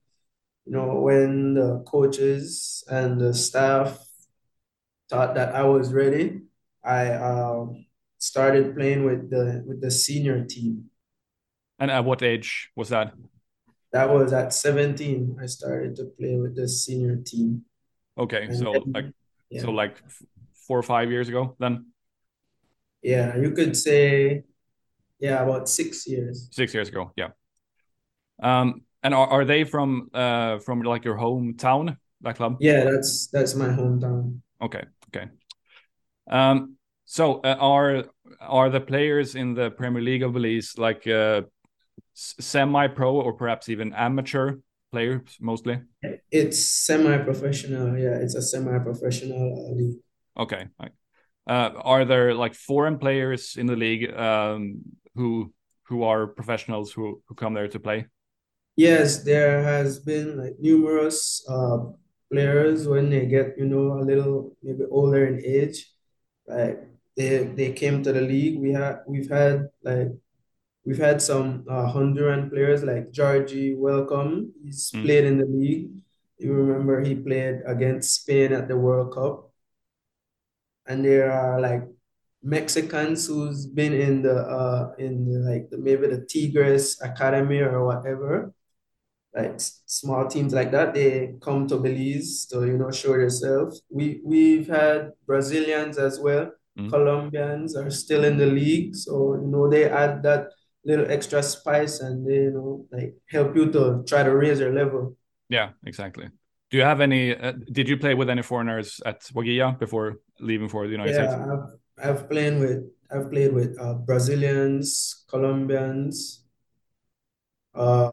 you 0.65 0.73
know, 0.73 1.01
when 1.01 1.53
the 1.53 1.83
coaches 1.87 2.83
and 2.89 3.21
the 3.21 3.33
staff 3.33 3.97
thought 5.09 5.35
that 5.35 5.55
I 5.55 5.63
was 5.63 5.93
ready, 5.93 6.41
I 6.83 7.13
um, 7.13 7.85
started 8.17 8.75
playing 8.75 9.05
with 9.05 9.29
the 9.29 9.63
with 9.65 9.81
the 9.81 9.91
senior 9.91 10.45
team. 10.45 10.89
And 11.79 11.89
at 11.91 12.03
what 12.05 12.21
age 12.23 12.69
was 12.75 12.89
that? 12.89 13.13
That 13.91 14.09
was 14.09 14.33
at 14.33 14.53
17. 14.53 15.37
I 15.41 15.45
started 15.47 15.95
to 15.95 16.05
play 16.05 16.35
with 16.37 16.55
the 16.55 16.67
senior 16.67 17.15
team. 17.17 17.63
Okay, 18.17 18.43
And 18.43 18.55
so 18.57 18.73
then- 18.73 18.91
like 18.93 19.05
Yeah. 19.49 19.61
so 19.61 19.71
like 19.71 19.97
four 20.67 20.77
or 20.77 20.83
five 20.83 21.09
years 21.09 21.29
ago 21.29 21.55
then, 21.59 21.85
Yeah, 23.01 23.37
you 23.37 23.51
could 23.51 23.75
say, 23.75 24.43
yeah, 25.19 25.41
about 25.43 25.69
six 25.69 26.05
years. 26.05 26.49
six 26.51 26.73
years 26.73 26.89
ago, 26.89 27.11
yeah. 27.15 27.29
Um, 28.43 28.83
and 29.01 29.13
are, 29.13 29.27
are 29.27 29.45
they 29.45 29.63
from 29.63 30.09
uh 30.13 30.59
from 30.59 30.81
like 30.81 31.05
your 31.05 31.17
hometown, 31.17 31.97
that 32.21 32.35
club? 32.35 32.57
Yeah, 32.59 32.83
that's 32.83 33.27
that's 33.27 33.55
my 33.55 33.69
hometown. 33.69 34.41
Okay, 34.61 34.83
okay. 35.07 35.29
Um, 36.29 36.75
so 37.05 37.39
uh, 37.41 37.55
are 37.59 38.03
are 38.39 38.69
the 38.69 38.81
players 38.81 39.35
in 39.35 39.55
the 39.55 39.71
Premier 39.71 40.01
League 40.03 40.23
of 40.23 40.33
Belize 40.33 40.77
like 40.77 41.07
uh, 41.07 41.41
semi-pro 42.39 43.13
or 43.15 43.33
perhaps 43.33 43.69
even 43.69 43.93
amateur 43.93 44.57
players 44.91 45.37
mostly? 45.39 45.81
It's 46.31 46.59
semi-professional. 46.59 47.97
Yeah, 47.97 48.15
it's 48.15 48.35
a 48.35 48.41
semi-professional 48.41 49.75
league. 49.75 49.97
Okay. 50.37 50.67
Uh, 51.47 51.71
are 51.81 52.05
there 52.05 52.33
like 52.33 52.53
foreign 52.53 52.97
players 52.97 53.55
in 53.57 53.65
the 53.65 53.75
league 53.75 54.13
um, 54.13 54.81
who 55.15 55.53
who 55.83 56.03
are 56.03 56.27
professionals 56.27 56.91
who 56.91 57.21
who 57.25 57.35
come 57.35 57.53
there 57.53 57.67
to 57.67 57.79
play? 57.79 58.05
Yes, 58.75 59.23
there 59.23 59.63
has 59.63 59.99
been 59.99 60.37
like 60.37 60.55
numerous 60.59 61.43
uh 61.49 61.91
players 62.31 62.87
when 62.87 63.09
they 63.09 63.25
get, 63.25 63.57
you 63.57 63.65
know, 63.65 63.99
a 63.99 64.05
little 64.05 64.55
maybe 64.61 64.83
older 64.89 65.25
in 65.25 65.43
age, 65.43 65.91
like 66.47 66.79
they 67.17 67.43
they 67.43 67.73
came 67.73 68.03
to 68.03 68.13
the 68.13 68.21
league. 68.21 68.59
We 68.61 68.71
had 68.71 69.01
we've 69.07 69.29
had 69.29 69.69
like 69.83 70.09
we've 70.85 70.97
had 70.97 71.21
some 71.21 71.65
uh, 71.69 71.91
Honduran 71.93 72.49
players 72.49 72.83
like 72.83 73.11
Georgie 73.11 73.75
Welcome. 73.75 74.53
He's 74.63 74.91
Mm. 74.91 75.03
played 75.03 75.25
in 75.25 75.37
the 75.37 75.45
league. 75.45 75.91
You 76.37 76.53
remember 76.53 77.01
he 77.01 77.15
played 77.15 77.61
against 77.65 78.21
Spain 78.21 78.53
at 78.53 78.67
the 78.67 78.77
World 78.77 79.13
Cup. 79.13 79.51
And 80.87 81.03
there 81.05 81.31
are 81.31 81.59
like 81.59 81.83
Mexicans 82.41 83.27
who's 83.27 83.67
been 83.67 83.93
in 83.93 84.21
the 84.21 84.37
uh 84.47 84.93
in 84.97 85.25
the, 85.27 85.39
like 85.39 85.69
the, 85.69 85.77
maybe 85.77 86.07
the 86.07 86.25
Tigres 86.25 86.97
Academy 87.01 87.59
or 87.59 87.83
whatever 87.85 88.53
like 89.35 89.53
small 89.85 90.27
teams 90.27 90.53
like 90.53 90.71
that, 90.71 90.93
they 90.95 91.35
come 91.39 91.67
to 91.67 91.77
Belize 91.77 92.47
to, 92.47 92.65
you 92.65 92.77
know, 92.77 92.89
show 92.91 93.13
themselves. 93.15 93.83
We 93.89 94.21
we've 94.25 94.67
had 94.67 95.11
Brazilians 95.27 95.97
as 95.99 96.19
well. 96.19 96.51
Mm. 96.77 96.89
Colombians 96.89 97.75
are 97.75 97.91
still 97.91 98.23
in 98.23 98.37
the 98.37 98.47
league, 98.47 98.95
so 98.95 99.35
you 99.35 99.47
know 99.47 99.69
they 99.69 99.85
add 99.85 100.23
that 100.23 100.49
little 100.85 101.09
extra 101.11 101.43
spice 101.43 101.99
and 101.99 102.25
you 102.27 102.51
know, 102.51 102.85
like 102.91 103.15
help 103.29 103.55
you 103.55 103.71
to 103.71 104.03
try 104.07 104.23
to 104.23 104.35
raise 104.35 104.59
your 104.59 104.73
level. 104.73 105.15
Yeah, 105.49 105.71
exactly. 105.85 106.29
Do 106.69 106.77
you 106.77 106.83
have 106.83 107.01
any? 107.01 107.35
Uh, 107.35 107.53
did 107.71 107.89
you 107.89 107.97
play 107.97 108.13
with 108.13 108.29
any 108.29 108.43
foreigners 108.43 109.01
at 109.05 109.21
Wagia 109.33 109.77
before 109.79 110.19
leaving 110.39 110.69
for 110.69 110.85
the 110.85 110.91
United 110.91 111.15
Yeah, 111.15 111.23
States? 111.25 111.33
I've 111.33 111.67
I've 111.97 112.29
played 112.29 112.59
with 112.59 112.83
I've 113.11 113.31
played 113.31 113.53
with 113.53 113.75
uh, 113.81 113.95
Brazilians, 113.95 115.25
Colombians, 115.27 116.43
uh, 117.73 118.11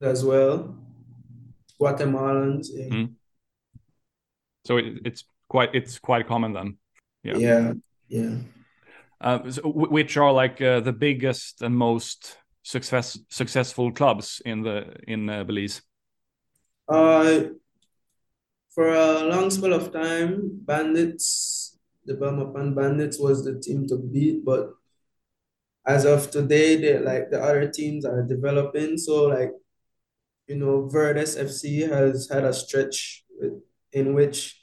as 0.00 0.24
well, 0.24 0.76
Guatemalans. 1.80 2.68
Yeah. 2.72 2.88
Mm. 2.90 3.16
So 4.64 4.76
it, 4.78 4.98
it's 5.04 5.24
quite 5.48 5.70
it's 5.74 5.98
quite 5.98 6.26
common 6.26 6.52
then. 6.52 6.78
Yeah. 7.22 7.38
Yeah, 7.38 7.72
yeah. 8.08 8.36
Uh, 9.18 9.38
which 9.64 10.18
are 10.18 10.32
like 10.32 10.60
uh, 10.60 10.80
the 10.80 10.92
biggest 10.92 11.62
and 11.62 11.74
most 11.74 12.36
success 12.62 13.18
successful 13.30 13.90
clubs 13.90 14.42
in 14.44 14.62
the 14.62 14.94
in 15.08 15.30
uh, 15.30 15.42
Belize? 15.42 15.80
Uh, 16.86 17.44
for 18.74 18.92
a 18.92 19.24
long 19.24 19.48
spell 19.50 19.72
of 19.72 19.90
time, 19.90 20.60
Bandits, 20.66 21.78
the 22.04 22.12
Belmopan 22.14 22.74
Bandits 22.74 23.18
was 23.18 23.42
the 23.42 23.58
team 23.58 23.86
to 23.88 23.96
beat, 23.96 24.44
but 24.44 24.68
as 25.86 26.04
of 26.04 26.30
today, 26.30 26.76
they 26.76 26.98
like 26.98 27.30
the 27.30 27.40
other 27.40 27.68
teams 27.68 28.04
are 28.04 28.22
developing. 28.22 28.98
So 28.98 29.28
like, 29.28 29.52
you 30.46 30.56
know, 30.56 30.88
Verdes 30.88 31.36
FC 31.36 31.88
has 31.88 32.28
had 32.30 32.44
a 32.44 32.52
stretch 32.52 33.24
with, 33.40 33.62
in 33.92 34.12
which 34.12 34.60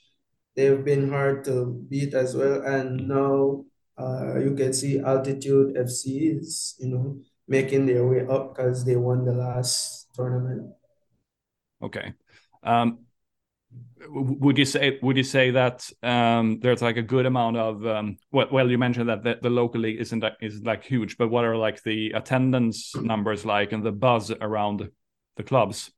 they've 0.55 0.85
been 0.85 1.09
hard 1.09 1.43
to 1.45 1.65
beat 1.89 2.13
as 2.13 2.35
well, 2.35 2.61
and 2.61 3.07
now 3.07 3.65
uh, 3.97 4.39
you 4.39 4.55
can 4.55 4.73
see 4.73 4.99
Altitude 4.99 5.75
FC 5.75 6.37
is, 6.37 6.75
you 6.79 6.89
know, 6.89 7.19
making 7.47 7.85
their 7.85 8.05
way 8.07 8.25
up 8.25 8.55
because 8.55 8.83
they 8.85 8.95
won 8.95 9.25
the 9.25 9.33
last 9.33 10.07
tournament. 10.15 10.71
Okay. 11.81 12.13
Um, 12.63 12.99
would 14.07 14.57
you 14.57 14.65
say 14.65 14.99
would 15.01 15.17
you 15.17 15.23
say 15.23 15.51
that 15.51 15.89
um, 16.03 16.59
there's 16.59 16.81
like 16.81 16.97
a 16.97 17.01
good 17.01 17.25
amount 17.25 17.57
of 17.57 17.85
um, 17.85 18.17
well, 18.31 18.47
well 18.51 18.69
you 18.69 18.77
mentioned 18.77 19.09
that 19.09 19.23
the, 19.23 19.39
the 19.41 19.49
local 19.49 19.81
league 19.81 19.99
isn't 19.99 20.19
that 20.19 20.33
isn't 20.41 20.65
like 20.65 20.83
huge, 20.83 21.17
but 21.17 21.29
what 21.29 21.45
are 21.45 21.57
like 21.57 21.81
the 21.83 22.11
attendance 22.11 22.95
numbers 22.95 23.45
like 23.45 23.71
and 23.71 23.83
the 23.83 23.91
buzz 23.91 24.31
around 24.31 24.89
the 25.37 25.43
clubs? 25.43 25.91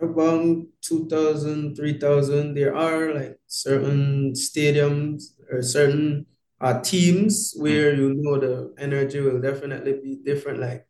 About 0.00 0.64
2,000, 0.82 1.74
3,000. 1.74 2.54
There 2.54 2.76
are 2.76 3.12
like 3.14 3.36
certain 3.48 4.32
stadiums 4.32 5.24
or 5.50 5.60
certain 5.60 6.26
uh, 6.60 6.80
teams 6.80 7.54
where 7.56 7.94
you 7.94 8.14
know 8.14 8.38
the 8.38 8.74
energy 8.78 9.20
will 9.20 9.40
definitely 9.40 10.00
be 10.02 10.18
different. 10.24 10.60
Like 10.60 10.86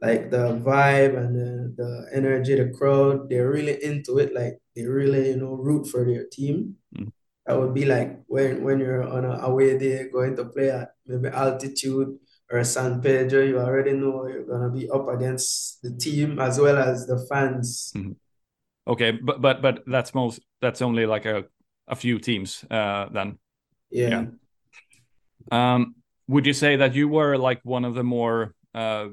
like 0.00 0.30
the 0.30 0.56
vibe 0.56 1.16
and 1.16 1.36
the, 1.36 1.74
the 1.76 2.16
energy, 2.16 2.54
the 2.56 2.72
crowd, 2.72 3.28
they're 3.28 3.50
really 3.50 3.82
into 3.84 4.18
it. 4.18 4.34
Like 4.34 4.58
they 4.74 4.86
really, 4.86 5.28
you 5.28 5.36
know, 5.36 5.52
root 5.52 5.86
for 5.86 6.04
their 6.04 6.24
team. 6.24 6.76
Mm. 6.96 7.12
That 7.46 7.60
would 7.60 7.74
be 7.74 7.84
like 7.84 8.22
when 8.26 8.62
when 8.62 8.78
you're 8.78 9.04
on 9.04 9.24
a 9.24 9.44
away 9.44 9.76
day 9.78 10.08
going 10.08 10.36
to 10.36 10.44
play 10.46 10.70
at 10.70 10.92
maybe 11.06 11.28
altitude 11.28 12.16
or 12.50 12.64
San 12.64 13.00
Pedro, 13.00 13.42
you 13.42 13.58
already 13.58 13.92
know 13.92 14.26
you're 14.26 14.44
gonna 14.44 14.70
be 14.70 14.88
up 14.90 15.08
against 15.08 15.82
the 15.82 15.90
team 15.96 16.38
as 16.38 16.58
well 16.58 16.78
as 16.78 17.06
the 17.06 17.18
fans. 17.28 17.92
Okay, 18.86 19.12
but 19.12 19.40
but 19.40 19.62
but 19.62 19.82
that's 19.86 20.14
most 20.14 20.40
that's 20.60 20.82
only 20.82 21.06
like 21.06 21.26
a 21.26 21.44
a 21.88 21.96
few 21.96 22.18
teams 22.18 22.64
uh, 22.70 23.06
then. 23.12 23.38
Yeah. 23.90 24.26
Um, 25.50 25.94
would 26.28 26.46
you 26.46 26.52
say 26.52 26.76
that 26.76 26.94
you 26.94 27.08
were 27.08 27.36
like 27.36 27.60
one 27.64 27.84
of 27.84 27.94
the 27.94 28.04
more 28.04 28.54
uh, 28.74 29.08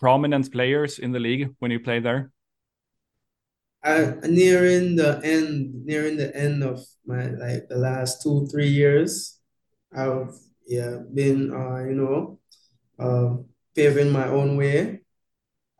prominent 0.00 0.50
players 0.50 0.98
in 0.98 1.12
the 1.12 1.20
league 1.20 1.54
when 1.58 1.70
you 1.70 1.80
played 1.80 2.02
there? 2.04 2.30
I, 3.84 4.14
nearing 4.24 4.96
the 4.96 5.20
end, 5.22 5.84
nearing 5.84 6.16
the 6.16 6.34
end 6.34 6.64
of 6.64 6.84
my 7.06 7.26
like 7.28 7.68
the 7.68 7.76
last 7.78 8.22
two, 8.22 8.46
three 8.50 8.68
years, 8.68 9.38
I've 9.94 10.34
yeah 10.66 10.98
been 11.14 11.52
uh, 11.54 11.84
you 11.84 11.94
know, 11.94 12.40
uh, 12.98 13.36
paving 13.74 14.10
my 14.10 14.26
own 14.28 14.56
way. 14.56 15.02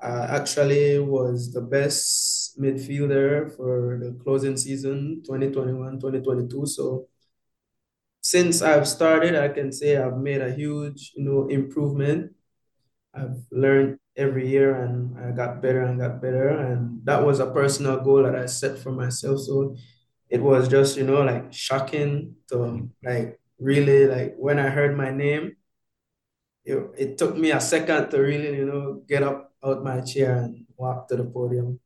I 0.01 0.37
actually 0.37 0.99
was 1.01 1.53
the 1.53 1.63
best 1.63 2.61
midfielder 2.61 3.57
for 3.57 3.99
the 4.03 4.13
closing 4.23 4.57
season 4.57 5.23
2021, 5.25 5.99
2022. 5.99 6.67
So 6.67 7.09
since 8.31 8.63
I've 8.63 8.89
started, 8.89 9.37
I 9.37 9.49
can 9.49 9.71
say 9.73 9.97
I've 9.97 10.19
made 10.19 10.41
a 10.43 10.53
huge, 10.53 11.13
you 11.17 11.25
know, 11.25 11.47
improvement. 11.49 12.33
I've 13.15 13.37
learned 13.51 13.99
every 14.17 14.49
year 14.49 14.75
and 14.83 15.19
I 15.19 15.33
got 15.33 15.63
better 15.63 15.83
and 15.83 16.01
got 16.01 16.21
better. 16.23 16.49
And 16.49 17.01
that 17.05 17.25
was 17.25 17.41
a 17.41 17.51
personal 17.51 18.01
goal 18.01 18.23
that 18.25 18.37
I 18.37 18.47
set 18.47 18.79
for 18.79 18.93
myself. 18.93 19.41
So 19.41 19.77
it 20.31 20.43
was 20.43 20.69
just, 20.69 20.97
you 20.97 21.05
know, 21.05 21.23
like 21.23 21.53
shocking 21.53 22.37
to 22.51 22.89
like 23.05 23.39
really 23.59 24.07
like 24.07 24.35
when 24.39 24.59
I 24.59 24.69
heard 24.71 24.97
my 24.97 25.11
name, 25.11 25.57
it, 26.65 26.79
it 26.99 27.19
took 27.19 27.37
me 27.37 27.51
a 27.53 27.61
second 27.61 28.11
to 28.11 28.19
really, 28.19 28.57
you 28.57 28.67
know, 28.67 29.03
get 29.09 29.23
up 29.23 29.53
out 29.65 29.83
my 29.83 30.01
chair 30.01 30.37
and 30.37 30.67
walk 30.77 31.09
to 31.09 31.17
the 31.17 31.25
podium. 31.25 31.81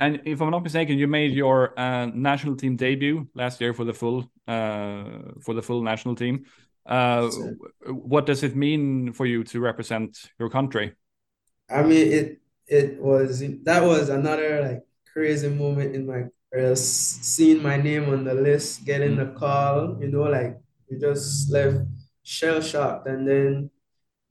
And 0.00 0.20
if 0.24 0.40
I'm 0.40 0.50
not 0.50 0.64
mistaken, 0.64 0.98
you 0.98 1.06
made 1.06 1.32
your 1.32 1.78
uh, 1.78 2.06
national 2.06 2.56
team 2.56 2.76
debut 2.76 3.28
last 3.34 3.60
year 3.60 3.72
for 3.72 3.84
the 3.84 3.94
full 3.94 4.30
uh, 4.48 5.04
for 5.40 5.54
the 5.54 5.62
full 5.62 5.82
national 5.82 6.16
team. 6.16 6.44
Uh, 6.84 7.30
what 7.86 8.26
does 8.26 8.42
it 8.42 8.56
mean 8.56 9.12
for 9.12 9.26
you 9.26 9.44
to 9.44 9.60
represent 9.60 10.18
your 10.38 10.50
country? 10.50 10.94
I 11.70 11.82
mean, 11.82 12.12
it 12.12 12.40
it 12.66 13.00
was 13.00 13.44
that 13.62 13.82
was 13.82 14.08
another 14.08 14.60
like 14.62 14.80
crazy 15.12 15.48
moment 15.48 15.94
in 15.94 16.06
my 16.06 16.24
career. 16.52 16.74
Seeing 16.74 17.62
my 17.62 17.76
name 17.76 18.08
on 18.10 18.24
the 18.24 18.34
list, 18.34 18.84
getting 18.84 19.16
the 19.16 19.26
call, 19.38 19.96
you 20.00 20.08
know, 20.08 20.22
like 20.22 20.58
you 20.88 20.98
just 20.98 21.50
left 21.50 21.86
shell 22.24 22.60
shocked, 22.60 23.06
and 23.06 23.26
then 23.26 23.70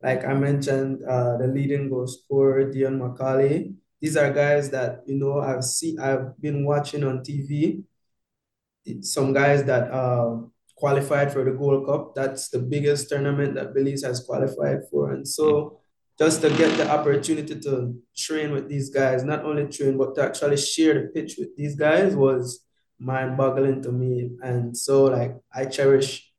like 0.04 0.26
I 0.26 0.34
mentioned, 0.34 1.04
uh, 1.08 1.38
the 1.38 1.48
leading 1.48 1.90
goal 1.90 2.08
scorer, 2.08 2.66
Deon 2.66 3.00
McCaulay. 3.00 3.76
These 4.02 4.18
are 4.18 4.32
guys 4.34 4.70
that 4.72 5.04
you 5.06 5.16
know 5.16 5.40
I've 5.40 5.64
seen, 5.64 6.00
I've 6.00 6.40
been 6.42 6.66
watching 6.66 7.04
on 7.04 7.20
TV. 7.20 7.84
Some 9.02 9.32
guys 9.32 9.64
that 9.66 9.92
uh, 9.92 10.38
qualified 10.76 11.32
for 11.32 11.46
the 11.46 11.52
Gold 11.52 11.86
Cup. 11.86 12.16
That's 12.16 12.50
the 12.50 12.60
biggest 12.60 13.10
tournament 13.10 13.54
that 13.56 13.74
Belize 13.76 14.04
has 14.04 14.22
qualified 14.22 14.80
for, 14.90 15.12
and 15.12 15.28
so 15.28 15.82
just 16.22 16.42
to 16.42 16.50
get 16.50 16.78
the 16.78 16.88
opportunity 16.88 17.60
to 17.60 17.96
train 18.16 18.52
with 18.52 18.70
these 18.70 18.90
guys, 18.90 19.24
not 19.24 19.44
only 19.44 19.66
train 19.68 19.98
but 19.98 20.14
to 20.14 20.22
actually 20.22 20.58
share 20.58 20.94
the 20.94 21.08
pitch 21.08 21.36
with 21.40 21.56
these 21.58 21.76
guys 21.76 22.16
was 22.16 22.64
mind-boggling 23.00 23.82
to 23.82 23.92
me. 23.92 24.30
And 24.44 24.78
so, 24.78 25.06
like, 25.06 25.36
I 25.54 25.66
cherish 25.66 26.32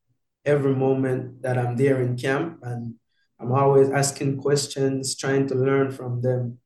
every 0.45 0.75
moment 0.75 1.42
that 1.42 1.59
I'm 1.59 1.76
there 1.76 2.00
in 2.00 2.16
camp 2.16 2.61
and 2.62 2.95
I'm 3.40 3.52
always 3.52 3.90
asking 3.90 4.40
questions, 4.40 5.16
trying 5.16 5.49
to 5.49 5.57
learn 5.57 5.90
from 5.90 6.23
them. 6.23 6.59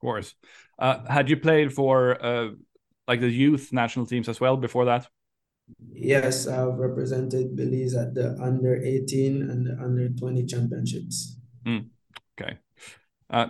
Of 0.00 0.06
course. 0.06 0.34
Uh, 0.78 1.04
had 1.06 1.28
you 1.28 1.36
played 1.36 1.74
for 1.74 2.16
uh, 2.24 2.48
like 3.06 3.20
the 3.20 3.28
youth 3.28 3.70
national 3.70 4.06
teams 4.06 4.30
as 4.30 4.40
well 4.40 4.56
before 4.56 4.86
that? 4.86 5.06
Yes, 5.92 6.46
I've 6.46 6.78
represented 6.78 7.54
Belize 7.54 7.94
at 7.94 8.14
the 8.14 8.34
under 8.40 8.82
18 8.82 9.42
and 9.42 9.66
the 9.66 9.72
under 9.82 10.08
20 10.08 10.46
championships. 10.46 11.36
Mm, 11.66 11.90
okay. 12.40 12.58
Uh, 13.28 13.48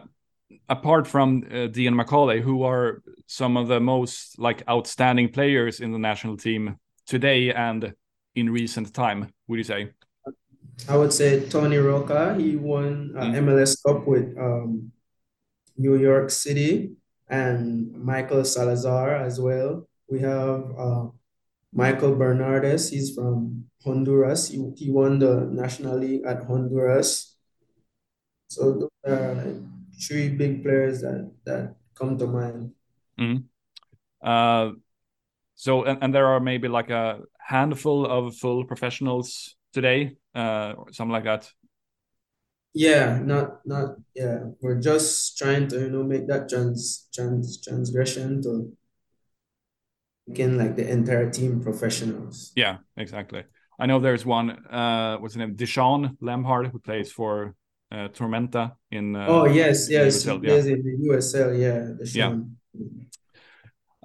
apart 0.68 1.06
from 1.06 1.44
uh, 1.46 1.68
Deon 1.68 1.94
McCaulay, 1.94 2.40
who 2.40 2.64
are 2.64 3.02
some 3.26 3.56
of 3.56 3.68
the 3.68 3.78
most 3.78 4.38
like 4.38 4.62
outstanding 4.68 5.28
players 5.28 5.78
in 5.78 5.92
the 5.92 5.98
national 5.98 6.36
team 6.36 6.76
today 7.06 7.52
and 7.52 7.94
in 8.34 8.50
recent 8.50 8.92
time, 8.92 9.32
would 9.46 9.58
you 9.58 9.64
say? 9.64 9.90
I 10.88 10.96
would 10.96 11.12
say 11.12 11.48
Tony 11.48 11.76
Rocha. 11.76 12.36
He 12.38 12.56
won 12.56 13.14
uh, 13.16 13.22
mm. 13.22 13.34
MLS 13.44 13.76
Cup 13.84 14.06
with 14.06 14.36
um, 14.38 14.90
New 15.80 15.96
York 15.96 16.28
City 16.28 16.92
and 17.28 17.88
Michael 17.96 18.44
Salazar 18.44 19.16
as 19.16 19.40
well. 19.40 19.88
We 20.12 20.20
have 20.20 20.68
uh, 20.76 21.08
Michael 21.72 22.14
Bernardes. 22.14 22.90
He's 22.90 23.14
from 23.14 23.64
Honduras. 23.84 24.48
He, 24.52 24.60
he 24.76 24.90
won 24.90 25.18
the 25.18 25.48
National 25.48 25.96
League 25.96 26.22
at 26.26 26.44
Honduras. 26.44 27.36
So 28.48 28.84
those 28.84 29.00
are 29.06 29.34
like 29.34 29.56
three 30.04 30.28
big 30.28 30.62
players 30.62 31.00
that 31.00 31.32
that 31.46 31.76
come 31.94 32.18
to 32.18 32.26
mind. 32.26 32.72
Mm. 33.18 33.44
Uh, 34.20 34.76
so 35.54 35.84
and, 35.84 36.02
and 36.02 36.12
there 36.12 36.26
are 36.26 36.40
maybe 36.40 36.68
like 36.68 36.90
a 36.90 37.22
handful 37.38 38.04
of 38.04 38.36
full 38.36 38.64
professionals 38.64 39.56
today 39.72 40.16
uh, 40.34 40.74
or 40.76 40.92
something 40.92 41.12
like 41.12 41.24
that? 41.24 41.50
Yeah, 42.72 43.18
not 43.22 43.66
not 43.66 43.96
yeah. 44.14 44.44
We're 44.60 44.80
just 44.80 45.36
trying 45.38 45.68
to 45.68 45.80
you 45.80 45.90
know 45.90 46.04
make 46.04 46.28
that 46.28 46.48
trans 46.48 47.08
trans 47.12 47.60
transgression 47.60 48.42
to 48.42 48.72
making 50.26 50.56
like 50.56 50.76
the 50.76 50.88
entire 50.88 51.30
team 51.30 51.60
professionals. 51.60 52.52
Yeah, 52.54 52.78
exactly. 52.96 53.44
I 53.78 53.86
know 53.86 53.98
there's 53.98 54.24
one. 54.24 54.50
Uh, 54.50 55.18
what's 55.18 55.34
his 55.34 55.38
name? 55.38 55.56
Deshaun 55.56 56.16
Nembhard, 56.18 56.70
who 56.70 56.78
plays 56.78 57.10
for 57.10 57.54
uh, 57.90 58.08
Tormenta 58.08 58.72
in. 58.90 59.16
Uh, 59.16 59.26
oh 59.28 59.44
yes, 59.46 59.90
yes, 59.90 60.24
USL, 60.24 60.44
yeah. 60.44 60.54
in 60.54 60.82
the 60.84 61.08
USL. 61.08 61.58
Yeah, 61.58 62.04
Deshaun. 62.04 62.50
Yeah. 62.74 62.84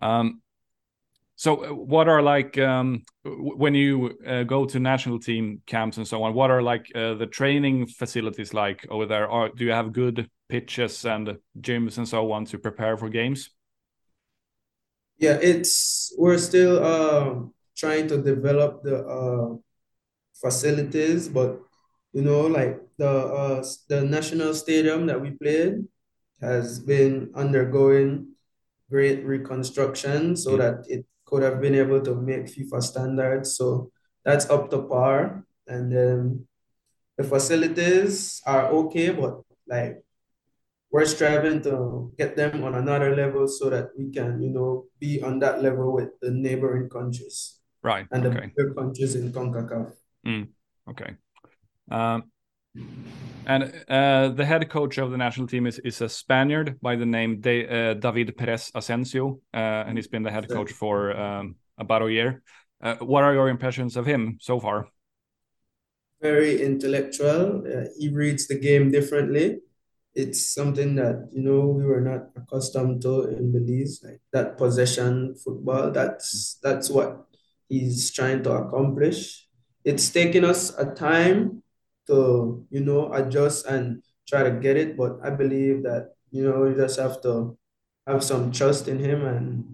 Um, 0.02 0.42
so, 1.38 1.66
uh, 1.66 1.74
what 1.74 2.08
are 2.08 2.22
like 2.22 2.58
um, 2.58 3.04
when 3.24 3.74
you 3.74 4.18
uh, 4.26 4.44
go 4.44 4.66
to 4.66 4.80
national 4.80 5.20
team 5.20 5.62
camps 5.66 5.98
and 5.98 6.08
so 6.08 6.24
on? 6.24 6.34
What 6.34 6.50
are 6.50 6.62
like 6.62 6.90
uh, 6.96 7.16
the 7.16 7.28
training 7.28 7.88
facilities 7.88 8.54
like 8.54 8.88
over 8.90 9.06
there? 9.06 9.28
Do 9.56 9.66
you 9.66 9.72
have 9.72 9.92
good 9.92 10.30
pitches 10.48 11.06
and 11.06 11.38
gyms 11.60 11.98
and 11.98 12.08
so 12.08 12.32
on 12.32 12.46
to 12.46 12.58
prepare 12.58 12.96
for 12.96 13.10
games? 13.10 13.50
Yeah, 15.18 15.38
it's 15.42 16.14
we're 16.18 16.38
still 16.38 16.84
uh, 16.84 17.36
trying 17.76 18.08
to 18.08 18.22
develop 18.22 18.84
the 18.84 19.06
uh, 19.06 19.56
facilities, 20.34 21.28
but 21.28 21.60
you 22.14 22.22
know, 22.22 22.48
like 22.48 22.80
the 22.98 23.10
uh, 23.10 23.64
the 23.90 24.04
national 24.04 24.54
stadium 24.54 25.08
that 25.08 25.20
we 25.20 25.32
played 25.32 25.84
has 26.40 26.80
been 26.80 27.32
undergoing 27.36 28.36
great 28.90 29.26
reconstruction 29.26 30.36
so 30.36 30.56
that 30.56 30.86
it 30.88 31.06
could 31.36 31.44
have 31.44 31.60
been 31.60 31.76
able 31.76 32.00
to 32.00 32.16
make 32.16 32.48
FIFA 32.48 32.80
standards. 32.80 33.60
So 33.60 33.92
that's 34.24 34.48
up 34.48 34.72
to 34.72 34.88
par. 34.88 35.44
And 35.68 35.92
then 35.92 36.48
the 37.20 37.28
facilities 37.28 38.40
are 38.48 38.72
okay, 38.88 39.12
but 39.12 39.44
like 39.68 40.00
we're 40.88 41.04
striving 41.04 41.60
to 41.68 42.16
get 42.16 42.40
them 42.40 42.64
on 42.64 42.76
another 42.76 43.12
level 43.14 43.52
so 43.52 43.68
that 43.68 43.92
we 44.00 44.16
can, 44.16 44.40
you 44.40 44.48
know, 44.48 44.88
be 44.98 45.20
on 45.22 45.40
that 45.40 45.62
level 45.62 45.92
with 45.92 46.16
the 46.22 46.32
neighboring 46.32 46.88
countries. 46.88 47.60
Right. 47.84 48.08
And 48.12 48.26
okay. 48.26 48.56
the 48.56 48.72
countries 48.72 49.16
in 49.16 49.34
CONCACAF. 49.34 49.92
Mm, 50.26 50.48
okay. 50.88 51.20
Um, 51.92 52.32
and 53.46 53.74
uh, 53.88 54.30
the 54.30 54.46
head 54.46 54.70
coach 54.70 54.98
of 54.98 55.12
the 55.12 55.18
national 55.18 55.48
team 55.48 55.68
is, 55.68 55.80
is 55.80 56.02
a 56.02 56.10
Spaniard 56.10 56.80
by 56.82 56.96
the 56.96 57.06
name 57.06 57.42
De, 57.42 57.68
uh, 57.68 57.94
David 57.94 58.36
Perez 58.38 58.72
Asensio, 58.74 59.40
uh, 59.54 59.58
and 59.88 59.98
he's 59.98 60.08
been 60.08 60.24
the 60.24 60.32
head 60.32 60.50
coach 60.50 60.72
for 60.72 61.16
um, 61.16 61.56
about 61.78 62.02
a 62.02 62.12
year. 62.12 62.42
Uh, 62.82 62.96
what 62.96 63.24
are 63.24 63.34
your 63.34 63.50
impressions 63.50 63.98
of 63.98 64.06
him 64.06 64.38
so 64.42 64.60
far? 64.60 64.88
Very 66.22 66.62
intellectual. 66.62 67.64
Uh, 67.66 67.86
he 67.98 68.10
reads 68.10 68.48
the 68.48 68.60
game 68.60 68.92
differently. 68.92 69.60
It's 70.14 70.54
something 70.54 70.96
that 70.96 71.30
you 71.32 71.44
know 71.44 71.68
we 71.68 71.84
were 71.84 72.02
not 72.02 72.30
accustomed 72.36 73.02
to 73.02 73.26
in 73.26 73.52
Belize, 73.52 74.02
like 74.02 74.22
that 74.32 74.58
possession 74.58 75.36
football. 75.36 75.92
That's 75.92 76.58
that's 76.64 76.90
what 76.90 77.28
he's 77.68 78.12
trying 78.12 78.44
to 78.44 78.54
accomplish. 78.54 79.48
It's 79.84 80.10
taken 80.10 80.46
us 80.46 80.74
a 80.80 80.86
time 80.86 81.64
to 82.08 82.66
you 82.70 82.82
know 82.82 83.12
adjust 83.14 83.66
and 83.66 84.02
try 84.28 84.44
to 84.44 84.52
get 84.52 84.78
it. 84.78 84.98
But 84.98 85.20
I 85.24 85.30
believe 85.30 85.84
that 85.84 86.16
you 86.32 86.44
know 86.44 86.66
you 86.66 86.76
just 86.76 87.00
have 87.00 87.22
to 87.24 87.58
have 88.08 88.24
some 88.24 88.52
trust 88.52 88.88
in 88.88 89.00
him 89.00 89.26
and 89.26 89.66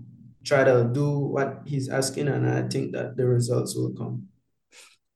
try 0.44 0.64
to 0.64 0.90
do 0.92 1.10
what 1.20 1.62
he's 1.66 1.90
asking, 1.90 2.28
and 2.28 2.50
I 2.50 2.68
think 2.68 2.94
that 2.94 3.18
the 3.18 3.26
results 3.26 3.76
will 3.76 3.94
come. 3.94 4.28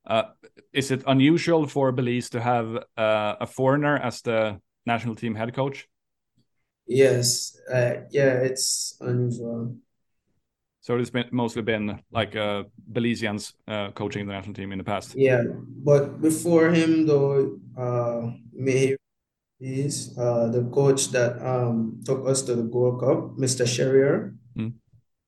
Uh, 0.06 0.30
is 0.72 0.90
it 0.90 1.02
unusual 1.06 1.66
for 1.66 1.90
Belize 1.90 2.30
to 2.30 2.40
have 2.40 2.76
uh, 2.96 3.34
a 3.40 3.46
foreigner 3.46 3.96
as 3.96 4.22
the 4.22 4.60
national 4.86 5.16
team 5.16 5.34
head 5.34 5.52
coach? 5.52 5.88
Yes, 6.86 7.58
uh, 7.72 8.06
yeah, 8.10 8.38
it's 8.46 8.96
unusual. 9.00 9.74
So 10.86 10.96
it's 10.98 11.10
been 11.10 11.26
mostly 11.32 11.62
been 11.62 11.98
like 12.12 12.36
uh, 12.36 12.62
Belizeans 12.92 13.54
uh, 13.66 13.90
coaching 13.90 14.24
the 14.24 14.32
national 14.32 14.54
team 14.54 14.70
in 14.70 14.78
the 14.78 14.84
past. 14.84 15.16
Yeah, 15.16 15.42
but 15.82 16.22
before 16.22 16.70
him 16.70 17.08
though, 17.08 17.58
uh, 17.76 18.30
May 18.52 18.94
is 19.58 20.16
uh, 20.16 20.46
the 20.46 20.62
coach 20.72 21.08
that 21.10 21.44
um, 21.44 22.00
took 22.04 22.24
us 22.28 22.42
to 22.42 22.54
the 22.54 22.62
Gold 22.62 23.00
Cup, 23.00 23.36
Mr. 23.36 23.66
Sherrier. 23.66 24.36
Mm. 24.56 24.74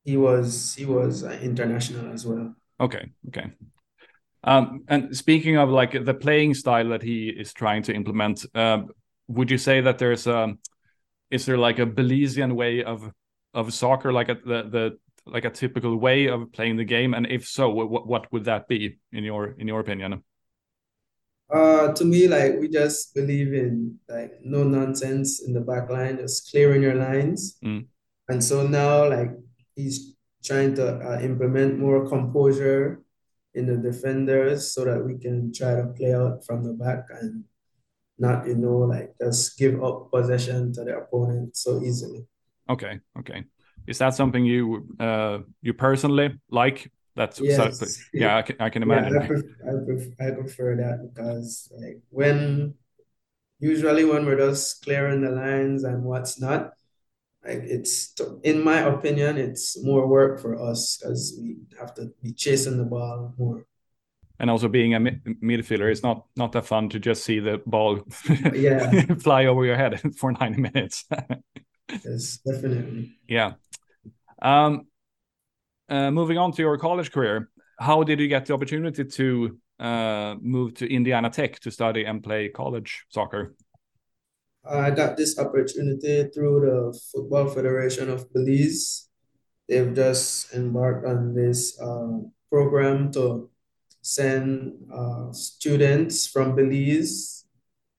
He 0.04 0.16
was 0.16 0.76
he 0.76 0.84
was 0.84 1.24
uh, 1.24 1.36
international 1.42 2.12
as 2.12 2.24
well. 2.24 2.54
Okay, 2.80 3.10
okay. 3.26 3.50
Um, 4.44 4.84
and 4.86 5.16
speaking 5.16 5.56
of 5.56 5.70
like 5.70 6.04
the 6.04 6.14
playing 6.14 6.54
style 6.54 6.90
that 6.90 7.02
he 7.02 7.30
is 7.30 7.52
trying 7.52 7.82
to 7.82 7.92
implement, 7.92 8.46
uh, 8.54 8.82
would 9.26 9.50
you 9.50 9.58
say 9.58 9.80
that 9.80 9.98
there's 9.98 10.28
a 10.28 10.54
is 11.32 11.46
there 11.46 11.58
like 11.58 11.80
a 11.80 11.86
Belizean 11.86 12.52
way 12.54 12.84
of 12.84 13.10
of 13.54 13.74
soccer, 13.74 14.12
like 14.12 14.28
the 14.28 14.62
the 14.70 14.98
like 15.32 15.44
a 15.44 15.50
typical 15.50 15.96
way 15.96 16.26
of 16.26 16.52
playing 16.52 16.76
the 16.76 16.84
game? 16.84 17.14
And 17.14 17.26
if 17.26 17.46
so, 17.46 17.70
what 17.70 18.06
what 18.06 18.32
would 18.32 18.44
that 18.44 18.68
be 18.68 18.98
in 19.12 19.24
your 19.24 19.54
in 19.58 19.68
your 19.68 19.80
opinion? 19.80 20.22
Uh, 21.50 21.92
to 21.94 22.04
me, 22.04 22.28
like 22.28 22.60
we 22.60 22.68
just 22.68 23.14
believe 23.14 23.54
in 23.54 23.98
like 24.08 24.32
no 24.42 24.64
nonsense 24.64 25.42
in 25.42 25.54
the 25.54 25.60
back 25.60 25.88
line, 25.88 26.18
just 26.18 26.50
clearing 26.50 26.82
your 26.82 26.94
lines. 26.94 27.58
Mm. 27.64 27.86
And 28.28 28.44
so 28.44 28.66
now, 28.66 29.08
like 29.08 29.30
he's 29.74 30.14
trying 30.44 30.74
to 30.74 30.98
uh, 31.00 31.20
implement 31.20 31.78
more 31.78 32.08
composure 32.08 33.02
in 33.54 33.66
the 33.66 33.76
defenders 33.76 34.72
so 34.72 34.84
that 34.84 35.02
we 35.04 35.18
can 35.18 35.52
try 35.52 35.74
to 35.74 35.86
play 35.96 36.14
out 36.14 36.44
from 36.44 36.62
the 36.62 36.72
back 36.72 37.06
and 37.20 37.44
not, 38.18 38.46
you 38.46 38.54
know, 38.54 38.78
like 38.78 39.14
just 39.20 39.58
give 39.58 39.82
up 39.82 40.10
possession 40.12 40.72
to 40.74 40.84
the 40.84 40.96
opponent 40.98 41.56
so 41.56 41.82
easily. 41.82 42.26
Okay, 42.68 43.00
okay. 43.18 43.44
Is 43.88 43.98
that 43.98 44.14
something 44.14 44.44
you 44.44 44.87
uh 45.01 45.38
you 45.62 45.72
personally 45.72 46.38
like 46.51 46.90
that's 47.16 47.40
yes. 47.40 47.81
so, 47.81 47.87
yeah, 48.12 48.37
I 48.37 48.42
can, 48.42 48.57
I 48.61 48.70
can 48.70 48.83
imagine. 48.85 49.14
Yeah, 49.14 49.22
I, 49.22 49.27
prefer, 49.27 49.57
I, 49.66 49.85
prefer, 49.85 50.11
I 50.20 50.31
prefer 50.31 50.77
that 50.77 51.11
because 51.11 51.72
like 51.77 52.01
when 52.11 52.74
usually 53.59 54.05
when 54.05 54.24
we're 54.24 54.38
just 54.38 54.85
clearing 54.85 55.22
the 55.22 55.31
lines 55.31 55.83
and 55.83 56.05
what's 56.05 56.40
not, 56.40 56.74
like 57.44 57.62
it's 57.64 58.14
in 58.44 58.62
my 58.62 58.81
opinion, 58.81 59.37
it's 59.37 59.83
more 59.83 60.07
work 60.07 60.40
for 60.40 60.55
us 60.62 60.98
because 60.98 61.37
we 61.40 61.57
have 61.81 61.92
to 61.94 62.12
be 62.22 62.33
chasing 62.33 62.79
the 62.79 62.85
ball 62.85 63.35
more. 63.37 63.66
And 64.38 64.48
also 64.48 64.68
being 64.68 64.94
a 64.94 65.01
midfielder, 65.01 65.90
it's 65.90 66.05
not 66.05 66.27
not 66.37 66.53
that 66.53 66.66
fun 66.66 66.88
to 66.90 67.01
just 67.01 67.24
see 67.24 67.40
the 67.40 67.61
ball 67.66 68.07
yeah 68.55 69.03
fly 69.18 69.46
over 69.46 69.64
your 69.64 69.77
head 69.77 70.01
for 70.16 70.31
90 70.31 70.61
minutes. 70.61 71.05
yes, 72.05 72.38
definitely. 72.46 73.16
Yeah. 73.27 73.55
Um, 74.40 74.87
uh, 75.88 76.11
moving 76.11 76.38
on 76.38 76.53
to 76.53 76.62
your 76.62 76.79
college 76.79 77.11
career, 77.11 77.51
how 77.79 78.03
did 78.03 78.20
you 78.20 78.29
get 78.29 78.46
the 78.46 78.55
opportunity 78.55 79.05
to 79.05 79.59
uh, 79.79 80.35
move 80.40 80.74
to 80.74 80.92
Indiana 80.92 81.31
Tech 81.31 81.61
to 81.61 81.70
study 81.70 82.05
and 82.05 82.22
play 82.22 82.48
college 82.48 83.05
soccer? 83.09 83.55
I 84.68 84.90
got 84.90 85.16
this 85.16 85.38
opportunity 85.38 86.29
through 86.35 86.61
the 86.61 87.01
Football 87.12 87.48
Federation 87.48 88.11
of 88.11 88.31
Belize. 88.33 89.09
They've 89.68 89.94
just 89.94 90.53
embarked 90.53 91.07
on 91.07 91.35
this 91.35 91.81
uh, 91.81 92.18
program 92.51 93.11
to 93.12 93.51
send 94.03 94.74
uh, 94.92 95.33
students 95.33 96.27
from 96.27 96.55
Belize 96.55 97.44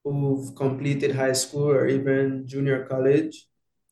who've 0.04 0.56
completed 0.56 1.16
high 1.16 1.34
school 1.34 1.70
or 1.70 1.88
even 1.88 2.48
junior 2.48 2.86
college 2.86 3.49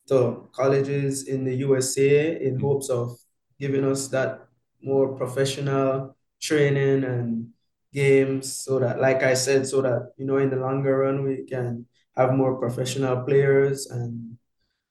to 0.08 0.48
colleges 0.52 1.28
in 1.28 1.44
the 1.44 1.54
USA 1.56 2.40
in 2.40 2.58
hopes 2.58 2.88
of 2.88 3.16
giving 3.60 3.84
us 3.84 4.08
that 4.08 4.46
more 4.82 5.16
professional 5.16 6.16
training 6.40 7.04
and 7.04 7.48
games 7.92 8.52
so 8.52 8.78
that 8.78 9.00
like 9.00 9.22
I 9.22 9.34
said, 9.34 9.66
so 9.66 9.82
that 9.82 10.12
you 10.16 10.26
know 10.26 10.38
in 10.38 10.50
the 10.50 10.56
longer 10.56 10.98
run 10.98 11.24
we 11.24 11.44
can 11.44 11.86
have 12.16 12.34
more 12.34 12.58
professional 12.58 13.22
players 13.22 13.86
and 13.86 14.38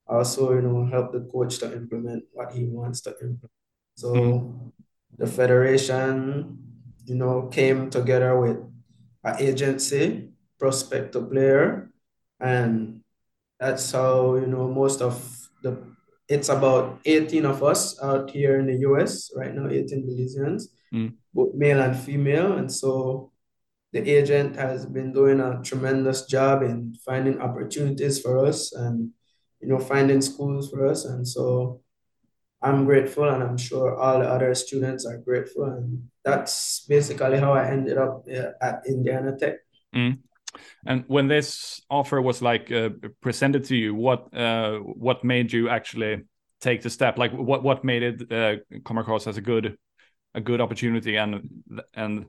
also, 0.08 0.54
you 0.54 0.62
know, 0.62 0.86
help 0.86 1.12
the 1.12 1.28
coach 1.32 1.60
to 1.60 1.74
implement 1.74 2.24
what 2.32 2.54
he 2.54 2.64
wants 2.66 3.02
to 3.02 3.12
implement. 3.12 3.52
So 3.96 4.14
mm. 4.14 4.72
the 5.18 5.28
federation, 5.28 6.58
you 7.06 7.16
know, 7.16 7.48
came 7.48 7.90
together 7.90 8.40
with 8.40 8.58
an 9.24 9.36
agency, 9.40 10.30
prospect 10.60 11.16
a 11.16 11.22
player, 11.22 11.92
and 12.40 13.02
that's 13.60 13.92
how, 13.92 14.36
you 14.36 14.48
know, 14.48 14.68
most 14.68 15.02
of 15.02 15.50
the 15.64 15.78
it's 16.30 16.50
about 16.50 17.00
18 17.06 17.46
of 17.46 17.64
us 17.64 18.02
out 18.04 18.30
here 18.32 18.60
in 18.60 18.68
the 18.68 18.80
US 18.90 19.32
right 19.36 19.54
now, 19.54 19.70
18 19.70 20.04
Belizeans, 20.04 20.64
mm. 20.94 21.14
both 21.34 21.56
male 21.56 21.82
and 21.82 21.98
female. 21.98 22.58
And 22.58 22.72
so 22.72 23.32
the 23.94 24.08
agent 24.10 24.56
has 24.58 24.86
been 24.86 25.14
doing 25.14 25.40
a 25.40 25.62
tremendous 25.64 26.26
job 26.26 26.64
in 26.64 26.96
finding 27.06 27.40
opportunities 27.40 28.20
for 28.20 28.46
us 28.46 28.74
and, 28.74 29.12
you 29.62 29.70
know, 29.70 29.80
finding 29.80 30.22
schools 30.22 30.70
for 30.70 30.86
us. 30.86 31.06
And 31.06 31.26
so 31.26 31.82
I'm 32.62 32.84
grateful 32.86 33.30
and 33.30 33.42
I'm 33.42 33.58
sure 33.58 33.96
all 33.96 34.20
the 34.20 34.28
other 34.28 34.54
students 34.54 35.06
are 35.06 35.18
grateful. 35.18 35.64
And 35.64 36.10
that's 36.26 36.86
basically 36.90 37.40
how 37.40 37.54
I 37.54 37.72
ended 37.72 37.98
up 37.98 38.26
at 38.62 38.84
Indiana 38.86 39.38
Tech. 39.38 39.60
Mm. 39.96 40.20
And 40.86 41.04
when 41.08 41.28
this 41.28 41.82
offer 41.90 42.22
was 42.22 42.42
like 42.42 42.72
uh, 42.72 42.90
presented 43.22 43.66
to 43.66 43.76
you, 43.76 43.96
what 43.96 44.34
uh, 44.34 44.80
what 44.80 45.24
made 45.24 45.52
you 45.54 45.70
actually 45.70 46.24
take 46.62 46.82
the 46.82 46.90
step? 46.90 47.18
Like 47.18 47.32
what 47.34 47.64
what 47.64 47.84
made 47.84 48.04
it 48.04 48.32
uh, 48.32 48.80
come 48.86 48.98
across 48.98 49.28
as 49.28 49.38
a 49.38 49.42
good 49.42 49.78
a 50.36 50.42
good 50.42 50.62
opportunity 50.62 51.18
and 51.18 51.50
and 51.94 52.26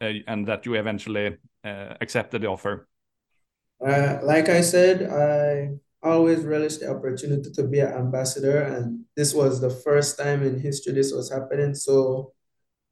uh, 0.00 0.12
and 0.26 0.46
that 0.48 0.66
you 0.66 0.74
eventually 0.74 1.38
uh, 1.64 1.94
accepted 2.00 2.42
the 2.42 2.48
offer? 2.48 2.88
Uh, 3.84 4.18
like 4.22 4.48
I 4.48 4.60
said, 4.60 5.10
I 5.10 5.70
always 6.02 6.44
relished 6.44 6.80
the 6.80 6.90
opportunity 6.90 7.50
to 7.50 7.62
be 7.64 7.80
an 7.80 7.92
ambassador, 7.92 8.62
and 8.62 9.04
this 9.16 9.34
was 9.34 9.60
the 9.60 9.70
first 9.70 10.18
time 10.18 10.42
in 10.42 10.58
history 10.58 10.92
this 10.92 11.12
was 11.12 11.30
happening. 11.30 11.74
So 11.74 12.32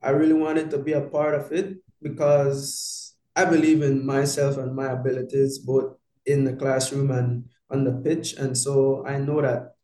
I 0.02 0.10
really 0.10 0.34
wanted 0.34 0.70
to 0.70 0.78
be 0.78 0.92
a 0.92 1.02
part 1.02 1.34
of 1.34 1.52
it 1.52 1.76
because 2.02 2.99
I 3.36 3.44
believe 3.44 3.82
in 3.82 4.04
myself 4.04 4.56
and 4.58 4.74
my 4.74 4.92
abilities, 4.92 5.58
both 5.58 5.96
in 6.26 6.44
the 6.44 6.54
classroom 6.54 7.10
and 7.10 7.44
on 7.70 7.84
the 7.84 7.92
pitch. 7.92 8.34
And 8.34 8.56
so 8.56 9.04
I 9.06 9.18
know 9.18 9.40
that 9.40 9.74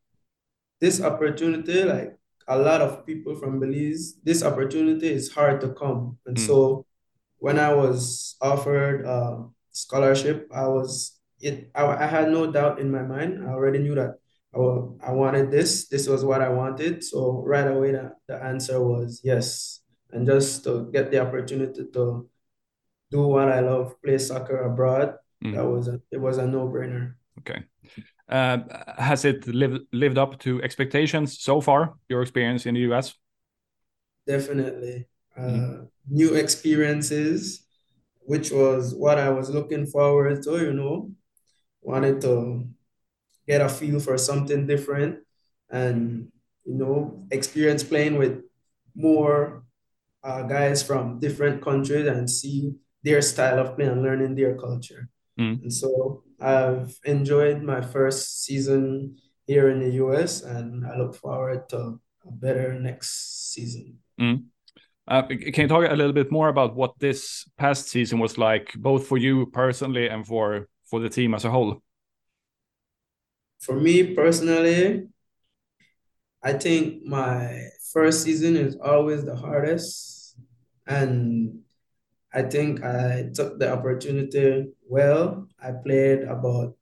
this 0.81 1.01
opportunity, 1.01 1.85
like 1.85 2.17
a 2.49 2.59
lot 2.59 2.81
of 2.81 3.07
people 3.07 3.35
from 3.35 3.61
Belize, 3.61 4.17
this 4.23 4.43
opportunity 4.43 5.09
is 5.09 5.33
hard 5.33 5.61
to 5.61 5.71
come. 5.71 6.19
And 6.27 6.37
mm. 6.37 6.47
so 6.47 6.87
when 7.39 7.59
I 7.59 7.73
was 7.73 8.37
offered 8.41 9.05
a 9.05 9.45
scholarship, 9.73 10.49
I 10.53 10.67
was 10.67 11.19
it. 11.41 11.71
I, 11.75 11.85
I 11.85 12.07
had 12.07 12.31
no 12.31 12.51
doubt 12.51 12.81
in 12.81 12.91
my 12.91 13.03
mind. 13.03 13.45
I 13.45 13.53
already 13.53 13.79
knew 13.79 13.95
that 13.95 14.19
I, 14.55 14.59
I 15.09 15.13
wanted 15.13 15.51
this. 15.51 15.89
This 15.89 16.09
was 16.09 16.25
what 16.25 16.41
I 16.41 16.49
wanted. 16.49 17.05
So 17.05 17.43
right 17.47 17.67
away, 17.67 17.93
the, 17.93 18.13
the 18.27 18.43
answer 18.43 18.83
was 18.83 19.21
yes. 19.23 19.81
And 20.13 20.27
just 20.27 20.65
to 20.65 20.89
get 20.93 21.11
the 21.11 21.21
opportunity 21.21 21.85
to 21.93 22.29
do 23.11 23.27
what 23.27 23.49
I 23.49 23.61
love, 23.61 23.95
play 24.03 24.19
soccer 24.19 24.65
abroad. 24.65 25.15
Mm. 25.45 25.55
That 25.55 25.65
was 25.65 25.89
a, 25.89 26.01
it 26.11 26.21
was 26.21 26.39
a 26.39 26.47
no 26.47 26.69
brainer. 26.69 27.15
Okay. 27.41 27.65
Uh, 28.29 28.59
has 28.99 29.25
it 29.25 29.47
lived 29.47 29.83
lived 29.93 30.19
up 30.19 30.39
to 30.41 30.63
expectations 30.63 31.39
so 31.41 31.61
far? 31.61 31.95
Your 32.09 32.23
experience 32.23 32.67
in 32.67 32.75
the 32.75 32.81
US? 32.93 33.15
Definitely, 34.27 35.07
uh, 35.37 35.41
mm. 35.41 35.89
new 36.11 36.35
experiences, 36.35 37.65
which 38.21 38.51
was 38.51 38.95
what 38.95 39.19
I 39.19 39.31
was 39.31 39.51
looking 39.51 39.87
forward 39.87 40.43
to. 40.43 40.59
You 40.59 40.73
know, 40.73 41.13
wanted 41.83 42.21
to 42.23 42.67
get 43.47 43.61
a 43.61 43.69
feel 43.69 44.01
for 44.01 44.19
something 44.19 44.67
different, 44.67 45.21
and 45.71 46.33
you 46.65 46.75
know, 46.75 47.27
experience 47.31 47.85
playing 47.85 48.19
with 48.19 48.43
more 48.97 49.63
uh, 50.25 50.43
guys 50.43 50.83
from 50.83 51.21
different 51.21 51.63
countries 51.63 52.09
and 52.09 52.29
see 52.29 52.75
their 53.07 53.23
style 53.23 53.61
of 53.61 53.77
play 53.77 53.87
and 53.87 54.03
learning 54.03 54.35
their 54.35 54.57
culture. 54.57 55.09
Mm. 55.39 55.63
And 55.63 55.73
so 55.73 56.25
I've 56.41 56.99
enjoyed 57.05 57.63
my 57.63 57.81
first 57.81 58.43
season 58.43 59.17
here 59.47 59.71
in 59.71 59.79
the 59.79 59.91
US 60.05 60.43
and 60.43 60.85
I 60.85 60.99
look 60.99 61.15
forward 61.15 61.69
to 61.69 62.01
a 62.27 62.33
better 62.33 62.75
next 62.75 63.53
season. 63.55 63.99
Mm. 64.21 64.47
Uh, 65.07 65.23
can 65.23 65.63
you 65.63 65.69
talk 65.69 65.89
a 65.89 65.95
little 65.95 66.13
bit 66.13 66.33
more 66.33 66.49
about 66.49 66.75
what 66.75 66.99
this 66.99 67.49
past 67.57 67.89
season 67.89 68.19
was 68.19 68.39
like, 68.39 68.75
both 68.75 69.07
for 69.07 69.19
you 69.19 69.47
personally 69.47 70.09
and 70.09 70.27
for 70.27 70.69
for 70.91 70.99
the 70.99 71.09
team 71.09 71.33
as 71.33 71.45
a 71.45 71.51
whole? 71.51 71.81
For 73.61 73.79
me 73.79 74.15
personally, 74.15 75.07
I 76.43 76.55
think 76.55 77.05
my 77.05 77.69
first 77.93 78.25
season 78.25 78.57
is 78.57 78.77
always 78.83 79.25
the 79.25 79.37
hardest, 79.37 80.37
and 80.89 81.63
I 82.37 82.43
think 82.43 82.85
I 82.85 83.33
took 83.33 83.59
the 83.59 83.73
opportunity 83.73 84.69
well. 84.85 85.49
I 85.57 85.73
played 85.73 86.29
about 86.29 86.77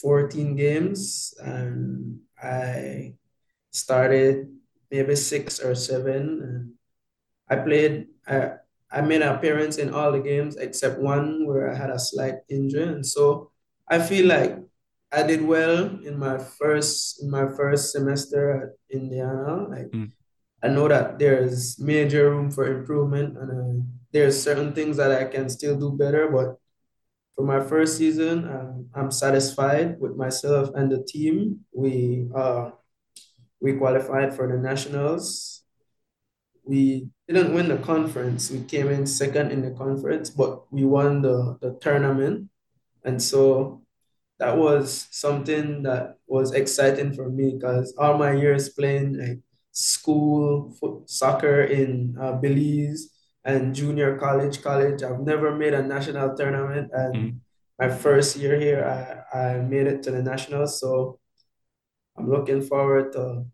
14 0.00 0.54
games 0.54 1.34
and 1.42 2.20
I 2.40 3.14
started 3.72 4.54
maybe 4.88 5.16
six 5.16 5.58
or 5.58 5.74
seven. 5.74 6.22
And 6.46 6.72
I 7.50 7.60
played, 7.60 8.06
I, 8.24 8.62
I 8.88 9.00
made 9.00 9.22
an 9.22 9.34
appearance 9.34 9.78
in 9.78 9.92
all 9.92 10.12
the 10.12 10.22
games 10.22 10.54
except 10.54 11.00
one 11.00 11.44
where 11.44 11.72
I 11.72 11.74
had 11.74 11.90
a 11.90 11.98
slight 11.98 12.46
injury. 12.48 12.86
And 12.86 13.04
so 13.04 13.50
I 13.88 13.98
feel 13.98 14.26
like 14.26 14.62
I 15.10 15.24
did 15.24 15.42
well 15.42 15.98
in 16.06 16.16
my 16.16 16.38
first 16.38 17.20
in 17.20 17.28
my 17.28 17.50
first 17.50 17.90
semester 17.90 18.62
at 18.62 18.94
Indiana. 18.94 19.66
Like 19.68 19.90
mm. 19.90 20.12
I 20.62 20.68
know 20.68 20.88
that 20.88 21.18
there's 21.18 21.78
major 21.78 22.30
room 22.30 22.50
for 22.50 22.64
improvement 22.66 23.36
and 23.36 23.50
I 23.50 23.82
there's 24.12 24.40
certain 24.40 24.72
things 24.72 24.98
that 24.98 25.10
I 25.10 25.24
can 25.24 25.48
still 25.48 25.78
do 25.78 25.90
better, 25.90 26.28
but 26.28 26.56
for 27.34 27.44
my 27.44 27.60
first 27.64 27.96
season, 27.96 28.44
um, 28.44 28.86
I'm 28.94 29.10
satisfied 29.10 29.98
with 29.98 30.16
myself 30.16 30.68
and 30.74 30.92
the 30.92 31.02
team. 31.02 31.60
We 31.74 32.28
uh, 32.34 32.70
we 33.60 33.72
qualified 33.74 34.34
for 34.34 34.46
the 34.46 34.58
nationals. 34.58 35.64
We 36.64 37.08
didn't 37.26 37.54
win 37.54 37.68
the 37.68 37.78
conference. 37.78 38.50
We 38.50 38.62
came 38.64 38.88
in 38.88 39.06
second 39.06 39.50
in 39.50 39.62
the 39.62 39.70
conference, 39.70 40.30
but 40.30 40.70
we 40.72 40.84
won 40.84 41.22
the, 41.22 41.58
the 41.60 41.78
tournament. 41.80 42.50
And 43.04 43.20
so 43.20 43.82
that 44.38 44.56
was 44.56 45.08
something 45.10 45.82
that 45.84 46.18
was 46.26 46.52
exciting 46.52 47.14
for 47.14 47.28
me 47.30 47.54
because 47.54 47.94
all 47.98 48.18
my 48.18 48.32
years 48.32 48.68
playing 48.68 49.18
like 49.18 49.38
school 49.72 50.70
foot, 50.78 51.08
soccer 51.10 51.62
in 51.62 52.16
uh, 52.20 52.32
Belize 52.32 53.10
and 53.44 53.74
junior 53.74 54.18
college, 54.18 54.62
college, 54.62 55.02
I've 55.02 55.20
never 55.20 55.54
made 55.56 55.74
a 55.74 55.82
national 55.82 56.36
tournament. 56.36 56.90
And 56.92 57.14
mm-hmm. 57.14 57.36
my 57.78 57.88
first 57.88 58.36
year 58.36 58.58
here, 58.58 58.84
I, 59.34 59.38
I 59.38 59.58
made 59.58 59.86
it 59.86 60.02
to 60.04 60.10
the 60.10 60.22
nationals. 60.22 60.78
So 60.78 61.18
I'm 62.16 62.30
looking 62.30 62.62
forward 62.62 63.12
to 63.14 63.46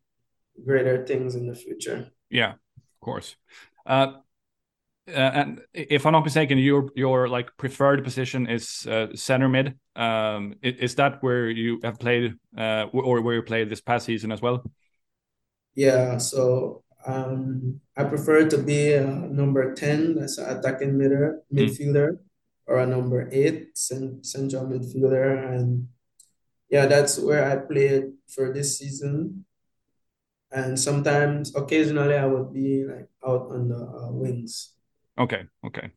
greater 0.64 1.06
things 1.06 1.34
in 1.34 1.46
the 1.46 1.54
future. 1.54 2.10
Yeah, 2.28 2.52
of 2.52 3.00
course. 3.00 3.36
Uh, 3.86 4.12
uh, 5.08 5.12
and 5.12 5.60
if 5.72 6.04
I'm 6.04 6.12
not 6.12 6.24
mistaken, 6.24 6.58
your 6.58 6.90
your 6.94 7.28
like 7.28 7.56
preferred 7.56 8.04
position 8.04 8.46
is 8.46 8.86
uh, 8.86 9.06
center 9.14 9.48
mid. 9.48 9.78
Um, 9.96 10.56
is 10.62 10.96
that 10.96 11.22
where 11.22 11.48
you 11.48 11.80
have 11.82 11.98
played, 11.98 12.34
uh, 12.58 12.86
or 12.92 13.22
where 13.22 13.36
you 13.36 13.42
played 13.42 13.70
this 13.70 13.80
past 13.80 14.04
season 14.04 14.30
as 14.32 14.42
well? 14.42 14.62
Yeah. 15.78 16.18
So 16.18 16.82
um, 17.06 17.78
I 17.96 18.02
prefer 18.02 18.50
to 18.50 18.58
be 18.58 18.94
a 18.94 19.06
number 19.06 19.76
ten, 19.76 20.18
that's 20.18 20.36
an 20.38 20.58
attacking 20.58 20.98
midder, 20.98 21.38
hmm. 21.50 21.58
midfielder, 21.58 22.18
or 22.66 22.80
a 22.80 22.86
number 22.86 23.30
eight, 23.30 23.78
central 23.78 24.66
midfielder, 24.66 25.54
and 25.54 25.86
yeah, 26.68 26.86
that's 26.86 27.16
where 27.16 27.48
I 27.48 27.62
played 27.62 28.10
for 28.26 28.52
this 28.52 28.76
season. 28.78 29.44
And 30.50 30.74
sometimes, 30.80 31.54
occasionally, 31.54 32.16
I 32.16 32.26
would 32.26 32.52
be 32.52 32.82
like 32.82 33.08
out 33.24 33.46
on 33.54 33.68
the 33.68 33.78
uh, 33.78 34.10
wings. 34.10 34.74
Okay, 35.16 35.46
okay. 35.64 35.92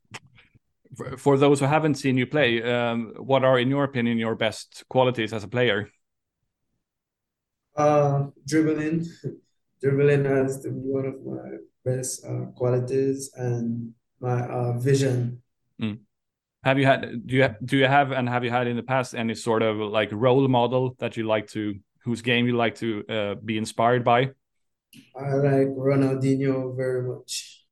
For, 0.96 1.18
for 1.18 1.38
those 1.38 1.60
who 1.60 1.66
haven't 1.66 1.96
seen 1.96 2.18
you 2.18 2.28
play, 2.28 2.62
um, 2.62 3.16
what 3.18 3.44
are, 3.44 3.58
in 3.58 3.70
your 3.70 3.86
opinion, 3.86 4.20
your 4.20 4.36
best 4.36 4.84
qualities 4.90 5.34
as 5.34 5.44
a 5.44 5.48
player? 5.48 5.90
Uh, 7.76 8.28
dribbling, 8.46 9.08
dribbling 9.82 10.26
has 10.26 10.62
to 10.62 10.70
be 10.70 10.80
one 10.80 11.06
of 11.06 11.16
my 11.26 11.58
best 11.84 12.26
uh, 12.26 12.46
qualities, 12.56 13.32
and 13.36 13.94
my 14.20 14.42
uh, 14.42 14.78
vision. 14.78 15.42
Mm. 15.82 16.00
Have 16.64 16.78
you 16.78 16.86
had 16.86 17.26
do 17.26 17.36
you 17.36 17.50
do 17.66 17.78
you 17.78 17.88
have 17.88 18.12
and 18.12 18.30
have 18.30 18.44
you 18.44 18.52
had 18.52 18.68
in 18.68 18.76
the 18.76 18.84
past 18.84 19.16
any 19.16 19.34
sort 19.34 19.64
of 19.64 19.78
like 19.78 20.10
role 20.12 20.48
model 20.48 20.96
that 21.00 21.18
you 21.18 21.24
like 21.24 21.48
to 21.50 21.74
whose 22.04 22.22
game 22.22 22.46
you 22.48 22.56
like 22.56 22.76
to 22.76 23.04
uh, 23.10 23.36
be 23.44 23.58
inspired 23.58 24.04
by? 24.04 24.30
I 25.16 25.34
like 25.36 25.70
Ronaldinho 25.70 26.76
very 26.76 27.08
much. 27.08 27.66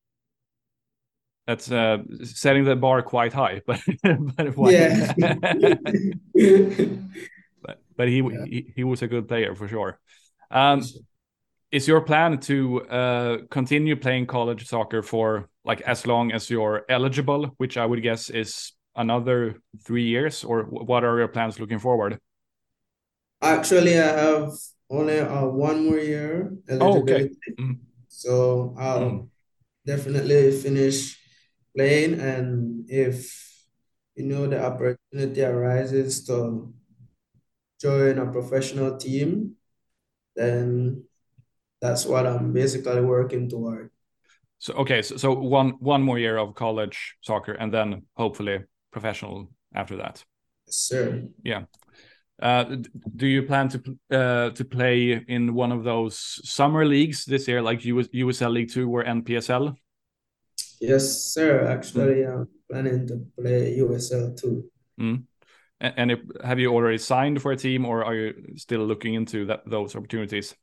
That's 1.45 1.71
uh, 1.71 1.97
setting 2.23 2.63
the 2.63 2.75
bar 2.75 3.01
quite 3.01 3.33
high, 3.33 3.61
but 3.67 3.81
but 4.03 4.71
yeah. 4.71 5.13
but 7.61 7.79
but 7.95 8.07
he, 8.07 8.17
yeah. 8.17 8.45
he 8.45 8.71
he 8.75 8.83
was 8.83 9.01
a 9.01 9.07
good 9.07 9.27
player 9.27 9.55
for 9.55 9.67
sure. 9.67 9.99
Um, 10.51 10.83
is 11.71 11.87
your 11.87 12.01
plan 12.01 12.39
to 12.39 12.81
uh, 12.89 13.37
continue 13.51 13.95
playing 13.95 14.25
college 14.25 14.65
soccer 14.67 15.01
for 15.01 15.49
like 15.63 15.81
as 15.81 16.07
long 16.07 16.31
as 16.31 16.49
you're 16.49 16.85
eligible, 16.89 17.53
which 17.57 17.77
I 17.77 17.85
would 17.85 18.01
guess 18.01 18.29
is 18.29 18.73
another 18.95 19.61
three 19.85 20.05
years, 20.05 20.43
or 20.43 20.63
what 20.63 21.03
are 21.03 21.17
your 21.17 21.27
plans 21.27 21.59
looking 21.59 21.79
forward? 21.79 22.19
Actually, 23.41 23.99
I 23.99 24.07
have 24.07 24.51
only 24.89 25.19
uh, 25.19 25.45
one 25.45 25.85
more 25.85 25.99
year 25.99 26.51
eligibility. 26.67 27.37
Oh, 27.47 27.53
okay. 27.53 27.63
Mm. 27.63 27.79
So 28.07 28.75
I'll 28.77 28.99
mm. 28.99 29.29
definitely 29.85 30.51
finish 30.51 31.17
playing, 31.75 32.19
and 32.19 32.89
if 32.89 33.29
you 34.15 34.25
know 34.25 34.47
the 34.47 34.63
opportunity 34.63 35.43
arises 35.43 36.25
to 36.25 36.73
join 37.79 38.17
a 38.17 38.25
professional 38.31 38.97
team, 38.97 39.55
then 40.35 41.05
that's 41.81 42.05
what 42.05 42.25
I'm 42.25 42.53
basically 42.53 43.01
working 43.01 43.49
toward. 43.49 43.91
So 44.59 44.73
okay, 44.73 45.01
so, 45.01 45.17
so 45.17 45.33
one 45.33 45.71
one 45.79 46.01
more 46.01 46.19
year 46.19 46.37
of 46.37 46.53
college 46.55 47.15
soccer, 47.21 47.53
and 47.53 47.73
then 47.73 48.03
hopefully 48.15 48.59
professional 48.91 49.49
after 49.73 49.97
that. 49.97 50.23
Yes, 50.67 50.75
sir. 50.75 51.23
Yeah. 51.43 51.63
Uh, 52.41 52.77
do 53.15 53.27
you 53.27 53.43
plan 53.43 53.69
to 53.69 53.97
uh, 54.11 54.49
to 54.51 54.65
play 54.65 55.23
in 55.27 55.53
one 55.53 55.71
of 55.71 55.83
those 55.83 56.39
summer 56.43 56.85
leagues 56.85 57.25
this 57.25 57.47
year, 57.47 57.61
like 57.61 57.83
US, 57.85 58.07
USL 58.07 58.53
League 58.53 58.71
Two 58.71 58.89
or 58.89 59.03
NPSL? 59.03 59.75
Yes, 60.79 61.33
sir. 61.33 61.65
Actually, 61.67 62.23
mm. 62.23 62.33
I'm 62.33 62.47
planning 62.69 63.07
to 63.07 63.25
play 63.37 63.77
USL 63.79 64.39
Two. 64.39 64.69
Mm. 64.99 65.23
And, 65.81 65.93
and 65.97 66.11
if, 66.11 66.19
have 66.43 66.59
you 66.59 66.73
already 66.73 66.97
signed 66.97 67.41
for 67.41 67.51
a 67.51 67.57
team, 67.57 67.85
or 67.85 68.05
are 68.05 68.15
you 68.15 68.55
still 68.55 68.85
looking 68.85 69.13
into 69.13 69.45
that 69.45 69.61
those 69.65 69.95
opportunities? 69.95 70.55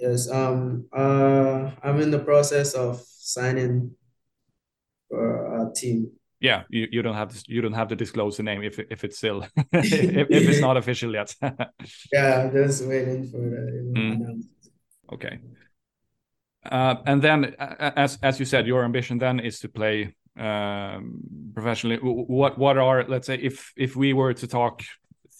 Yes, 0.00 0.30
um, 0.30 0.86
uh, 0.92 1.70
I'm 1.82 2.00
in 2.00 2.10
the 2.10 2.20
process 2.20 2.74
of 2.74 3.00
signing 3.04 3.92
for 5.08 5.62
a 5.62 5.72
team. 5.74 6.12
Yeah 6.40 6.62
you, 6.68 6.86
you 6.92 7.02
don't 7.02 7.16
have 7.16 7.30
to 7.30 7.44
you 7.48 7.60
don't 7.60 7.72
have 7.72 7.88
to 7.88 7.96
disclose 7.96 8.36
the 8.36 8.44
name 8.44 8.62
if 8.62 8.78
if 8.78 9.02
it's 9.02 9.18
still 9.18 9.42
if, 9.72 10.30
if, 10.30 10.48
it's 10.48 10.60
not 10.60 10.76
official 10.76 11.12
yet. 11.12 11.34
Yeah 12.12 12.42
i'm 12.42 12.52
just 12.52 12.86
waiting 12.86 13.24
for 13.24 13.38
the 13.38 13.92
mm. 13.96 14.42
okay. 15.12 15.40
Uh, 16.64 16.96
and 17.06 17.22
then 17.22 17.56
as 17.58 18.18
as 18.22 18.38
you 18.38 18.44
said 18.44 18.68
your 18.68 18.84
ambition 18.84 19.18
then 19.18 19.40
is 19.40 19.58
to 19.60 19.68
play 19.68 20.14
um, 20.38 21.20
professionally. 21.54 21.98
What 22.00 22.58
what 22.58 22.78
are 22.78 23.04
let's 23.08 23.26
say 23.26 23.36
if 23.36 23.72
if 23.76 23.96
we 23.96 24.12
were 24.12 24.34
to 24.34 24.46
talk 24.46 24.82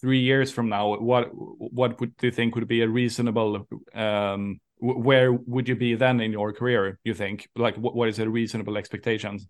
three 0.00 0.20
years 0.20 0.50
from 0.50 0.68
now 0.68 0.96
what 0.98 1.28
what 1.32 1.98
would 2.00 2.16
do 2.16 2.26
you 2.26 2.32
think 2.32 2.54
would 2.54 2.68
be 2.68 2.82
a 2.82 2.88
reasonable 2.88 3.66
um, 3.94 4.60
where 4.80 5.32
would 5.32 5.68
you 5.68 5.76
be 5.76 5.94
then 5.94 6.20
in 6.20 6.32
your 6.32 6.52
career 6.52 6.98
you 7.04 7.14
think 7.14 7.48
like 7.56 7.76
what, 7.76 7.94
what 7.94 8.08
is 8.08 8.18
a 8.18 8.28
reasonable 8.28 8.76
expectations 8.76 9.48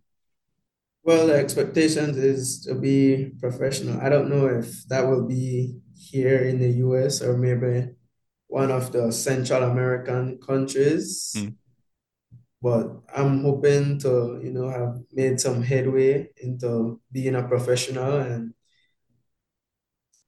well, 1.09 1.27
the 1.27 1.37
expectations 1.37 2.19
is 2.19 2.61
to 2.67 2.75
be 2.75 3.31
professional. 3.41 3.99
I 3.99 4.11
don't 4.11 4.29
know 4.29 4.47
if 4.47 4.87
that 4.89 5.07
will 5.09 5.27
be 5.27 5.79
here 5.97 6.41
in 6.41 6.59
the 6.59 6.69
US 6.85 7.23
or 7.23 7.35
maybe 7.39 7.89
one 8.47 8.71
of 8.71 8.93
the 8.93 9.11
Central 9.11 9.63
American 9.63 10.39
countries. 10.39 11.33
Mm. 11.35 11.55
But 12.61 12.91
I'm 13.17 13.43
hoping 13.43 13.99
to, 14.01 14.39
you 14.43 14.53
know, 14.53 14.69
have 14.69 15.01
made 15.13 15.41
some 15.41 15.63
headway 15.63 16.29
into 16.43 17.01
being 17.11 17.37
a 17.37 17.49
professional 17.49 18.19
and 18.19 18.53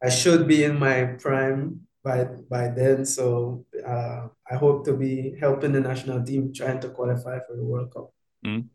I 0.02 0.08
should 0.08 0.48
be 0.48 0.64
in 0.64 0.78
my 0.78 1.04
prime 1.18 1.80
by 2.02 2.24
by 2.48 2.68
then. 2.68 3.04
So 3.04 3.66
uh, 3.86 4.28
I 4.50 4.56
hope 4.56 4.84
to 4.86 4.94
be 4.94 5.36
helping 5.40 5.72
the 5.72 5.80
national 5.80 6.24
team 6.24 6.52
trying 6.52 6.80
to 6.80 6.88
qualify 6.88 7.38
for 7.46 7.56
the 7.56 7.64
World 7.64 7.92
Cup. 7.92 8.12
Mm. 8.44 8.66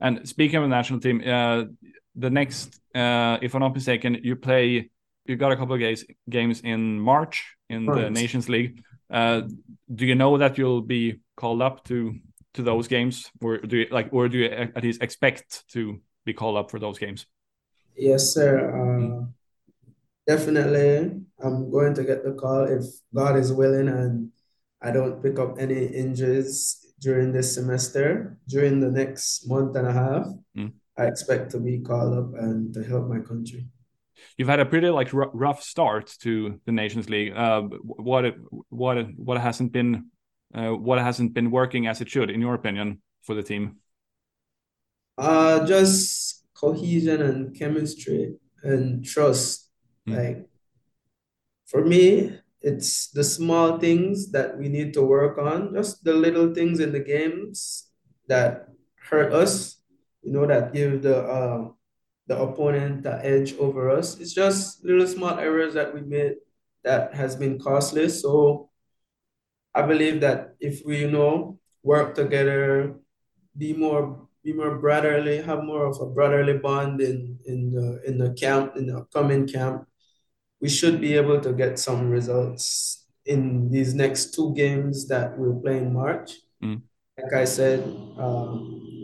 And 0.00 0.28
speaking 0.28 0.56
of 0.56 0.62
the 0.62 0.68
national 0.68 1.00
team, 1.00 1.22
uh, 1.26 1.64
the 2.14 2.30
next, 2.30 2.80
uh, 2.94 3.38
if 3.42 3.54
I'm 3.54 3.60
not 3.60 3.74
mistaken, 3.74 4.18
you 4.22 4.36
play. 4.36 4.90
You 5.26 5.34
got 5.34 5.50
a 5.50 5.56
couple 5.56 5.74
of 5.74 5.80
games 5.80 6.04
games 6.30 6.60
in 6.60 7.00
March 7.00 7.56
in 7.68 7.84
the 7.84 8.08
Nations 8.10 8.48
League. 8.48 8.80
Uh, 9.10 9.42
do 9.92 10.06
you 10.06 10.14
know 10.14 10.38
that 10.38 10.56
you'll 10.56 10.82
be 10.82 11.20
called 11.36 11.62
up 11.62 11.82
to 11.84 12.14
to 12.54 12.62
those 12.62 12.86
games, 12.86 13.30
or 13.42 13.58
do 13.58 13.78
you 13.78 13.86
like, 13.90 14.08
or 14.12 14.28
do 14.28 14.38
you 14.38 14.46
at 14.46 14.82
least 14.82 15.02
expect 15.02 15.64
to 15.72 16.00
be 16.24 16.32
called 16.32 16.56
up 16.56 16.70
for 16.70 16.78
those 16.78 16.98
games? 16.98 17.26
Yes, 17.96 18.32
sir. 18.32 18.72
Mm. 18.72 19.32
Definitely, 20.26 21.20
I'm 21.42 21.70
going 21.70 21.94
to 21.94 22.04
get 22.04 22.24
the 22.24 22.32
call 22.32 22.64
if 22.64 22.84
God 23.14 23.36
is 23.36 23.52
willing 23.52 23.88
and 23.88 24.30
I 24.82 24.90
don't 24.90 25.22
pick 25.22 25.38
up 25.38 25.56
any 25.58 25.86
injuries 25.86 26.84
during 27.00 27.32
this 27.32 27.54
semester, 27.54 28.38
during 28.48 28.80
the 28.80 28.90
next 28.90 29.48
month 29.48 29.76
and 29.76 29.86
a 29.86 29.92
half, 29.92 30.26
mm. 30.56 30.72
I 30.98 31.04
expect 31.06 31.50
to 31.52 31.60
be 31.60 31.80
called 31.80 32.16
up 32.18 32.42
and 32.42 32.72
to 32.74 32.82
help 32.82 33.08
my 33.08 33.20
country. 33.20 33.66
You've 34.36 34.48
had 34.48 34.60
a 34.60 34.66
pretty 34.66 34.88
like 34.88 35.10
rough 35.12 35.62
start 35.62 36.14
to 36.20 36.60
the 36.64 36.72
Nations 36.72 37.08
League. 37.08 37.32
Uh, 37.36 37.62
what 37.62 38.34
what 38.70 39.06
what 39.16 39.38
hasn't 39.40 39.72
been 39.72 40.06
uh, 40.54 40.70
what 40.70 40.98
hasn't 40.98 41.34
been 41.34 41.50
working 41.50 41.86
as 41.86 42.00
it 42.00 42.08
should, 42.08 42.30
in 42.30 42.40
your 42.40 42.54
opinion, 42.54 43.02
for 43.22 43.34
the 43.34 43.42
team? 43.42 43.76
Uh, 45.18 45.66
just 45.66 46.44
cohesion 46.54 47.22
and 47.22 47.58
chemistry 47.58 48.36
and 48.62 49.04
trust. 49.04 49.65
Mm. 50.06 50.16
Like 50.16 50.48
for 51.66 51.84
me, 51.84 52.38
it's 52.62 53.08
the 53.10 53.24
small 53.24 53.78
things 53.78 54.30
that 54.32 54.56
we 54.58 54.68
need 54.68 54.94
to 54.94 55.02
work 55.02 55.38
on, 55.38 55.74
just 55.74 56.02
the 56.04 56.14
little 56.14 56.54
things 56.54 56.80
in 56.80 56.92
the 56.92 57.00
games 57.00 57.90
that 58.28 58.68
hurt 59.08 59.32
us, 59.32 59.78
you 60.22 60.32
know, 60.32 60.46
that 60.46 60.72
give 60.72 61.02
the 61.02 61.22
uh, 61.22 61.68
the 62.26 62.38
opponent 62.38 63.02
the 63.02 63.24
edge 63.24 63.54
over 63.58 63.90
us. 63.90 64.18
It's 64.18 64.34
just 64.34 64.84
little 64.84 65.06
small 65.06 65.38
errors 65.38 65.74
that 65.74 65.94
we 65.94 66.00
made 66.00 66.36
that 66.82 67.14
has 67.14 67.36
been 67.36 67.58
costly. 67.58 68.08
So 68.08 68.70
I 69.74 69.82
believe 69.82 70.20
that 70.22 70.54
if 70.58 70.82
we, 70.84 71.00
you 71.00 71.10
know, 71.10 71.58
work 71.82 72.14
together, 72.14 72.94
be 73.56 73.72
more 73.72 74.26
be 74.42 74.52
more 74.52 74.78
brotherly, 74.78 75.42
have 75.42 75.64
more 75.64 75.86
of 75.86 76.00
a 76.00 76.06
brotherly 76.06 76.58
bond 76.58 77.00
in 77.00 77.38
in 77.46 77.70
the 77.70 78.02
in 78.06 78.18
the 78.18 78.30
camp, 78.34 78.76
in 78.76 78.86
the 78.86 78.98
upcoming 78.98 79.46
camp, 79.46 79.86
we 80.60 80.68
should 80.68 81.00
be 81.00 81.14
able 81.14 81.40
to 81.40 81.52
get 81.52 81.78
some 81.78 82.08
results 82.10 83.06
in 83.26 83.70
these 83.70 83.94
next 83.94 84.34
two 84.34 84.54
games 84.54 85.08
that 85.08 85.36
we'll 85.38 85.60
play 85.60 85.78
in 85.78 85.92
March. 85.92 86.32
Mm. 86.62 86.82
Like 87.18 87.32
I 87.32 87.44
said, 87.44 87.80
uh, 88.18 88.56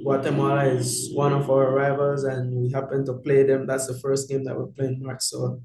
Guatemala 0.05 0.67
is 0.67 1.11
one 1.15 1.33
of 1.33 1.51
our 1.51 1.75
rivals, 1.75 2.25
and 2.25 2.55
we 2.55 2.71
happen 2.71 3.05
to 3.07 3.15
play 3.15 3.43
them. 3.43 3.67
That's 3.67 3.87
the 3.87 3.99
first 3.99 4.29
game 4.29 4.45
that 4.45 4.57
we're 4.57 4.67
playing 4.67 5.03
March, 5.03 5.23
so 5.23 5.61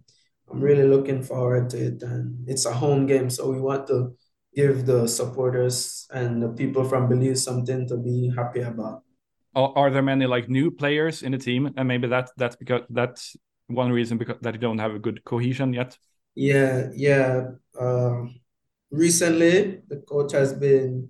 I'm 0.50 0.60
really 0.60 0.88
looking 0.88 1.24
forward 1.24 1.70
to 1.72 1.78
it. 1.78 2.04
And 2.04 2.48
it's 2.48 2.66
a 2.66 2.74
home 2.74 3.06
game, 3.06 3.30
so 3.30 3.52
we 3.52 3.60
want 3.60 3.88
to 3.88 4.16
give 4.56 4.86
the 4.86 5.08
supporters 5.08 6.08
and 6.12 6.42
the 6.42 6.50
people 6.50 6.84
from 6.84 7.10
Belize 7.10 7.44
something 7.44 7.88
to 7.88 7.98
be 7.98 8.32
happy 8.36 8.62
about. 8.62 9.04
Are, 9.56 9.74
are 9.76 9.90
there 9.90 10.02
many 10.02 10.26
like 10.26 10.50
new 10.50 10.72
players 10.72 11.24
in 11.24 11.32
the 11.32 11.38
team, 11.38 11.74
and 11.76 11.88
maybe 11.88 12.08
that 12.08 12.32
that's 12.38 12.56
because 12.56 12.82
that's 12.90 13.36
one 13.68 13.92
reason 13.92 14.18
because 14.18 14.38
that 14.42 14.54
you 14.54 14.60
don't 14.60 14.80
have 14.80 14.96
a 14.96 15.00
good 15.00 15.24
cohesion 15.24 15.74
yet? 15.74 15.98
Yeah, 16.36 16.90
yeah. 16.96 17.52
Uh, 17.80 18.26
recently, 18.92 19.82
the 19.88 19.98
coach 20.08 20.32
has 20.32 20.54
been 20.54 21.10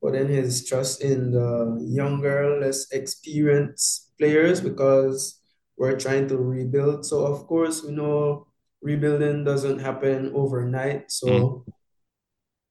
putting 0.00 0.28
his 0.28 0.66
trust 0.66 1.02
in 1.02 1.32
the 1.32 1.78
younger, 1.80 2.58
less 2.60 2.90
experienced 2.92 4.16
players 4.18 4.60
because 4.60 5.40
we're 5.76 5.98
trying 5.98 6.28
to 6.28 6.36
rebuild. 6.36 7.04
So, 7.04 7.26
of 7.26 7.46
course, 7.46 7.82
we 7.82 7.92
know 7.92 8.46
rebuilding 8.82 9.44
doesn't 9.44 9.78
happen 9.78 10.32
overnight. 10.34 11.10
So, 11.10 11.26
mm. 11.26 11.72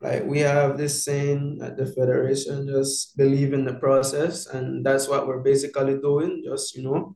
like 0.02 0.26
we 0.26 0.40
have 0.40 0.78
this 0.78 1.04
saying 1.04 1.60
at 1.62 1.78
the 1.78 1.86
federation, 1.86 2.68
just 2.68 3.18
believe 3.18 3.54
in 3.54 3.66
the 3.66 3.76
process, 3.76 4.48
and 4.48 4.86
that's 4.86 5.08
what 5.08 5.28
we're 5.28 5.42
basically 5.42 5.98
doing. 5.98 6.44
Just 6.46 6.76
you 6.76 6.84
know, 6.84 7.16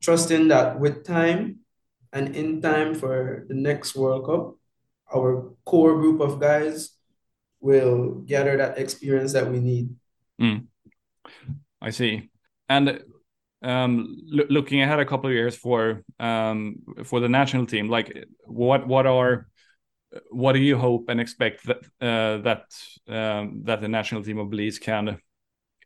trusting 0.00 0.48
that 0.48 0.78
with 0.78 1.04
time 1.04 1.60
and 2.12 2.34
in 2.34 2.60
time 2.62 2.94
for 2.94 3.44
the 3.48 3.54
next 3.54 3.94
World 3.94 4.26
Cup, 4.26 4.56
our 5.14 5.52
core 5.64 5.94
group 5.94 6.20
of 6.20 6.40
guys 6.40 6.90
will 7.60 8.22
gather 8.26 8.56
that 8.56 8.78
experience 8.78 9.32
that 9.32 9.50
we 9.50 9.60
need. 9.60 9.94
Mm. 10.40 10.66
I 11.80 11.90
see. 11.90 12.30
And 12.68 13.02
um, 13.62 14.16
looking 14.28 14.82
ahead 14.82 15.00
a 15.00 15.04
couple 15.04 15.28
of 15.28 15.34
years 15.34 15.56
for 15.56 16.02
um, 16.20 16.76
for 17.04 17.20
the 17.20 17.28
national 17.28 17.66
team, 17.66 17.88
like 17.88 18.26
what 18.44 18.86
what 18.86 19.06
are 19.06 19.48
what 20.30 20.52
do 20.52 20.60
you 20.60 20.78
hope 20.78 21.08
and 21.08 21.20
expect 21.20 21.66
that 21.66 21.78
uh, 22.00 22.38
that 22.42 22.64
um, 23.08 23.62
that 23.64 23.80
the 23.80 23.88
national 23.88 24.22
team 24.22 24.38
of 24.38 24.50
Belize 24.50 24.78
can 24.78 25.18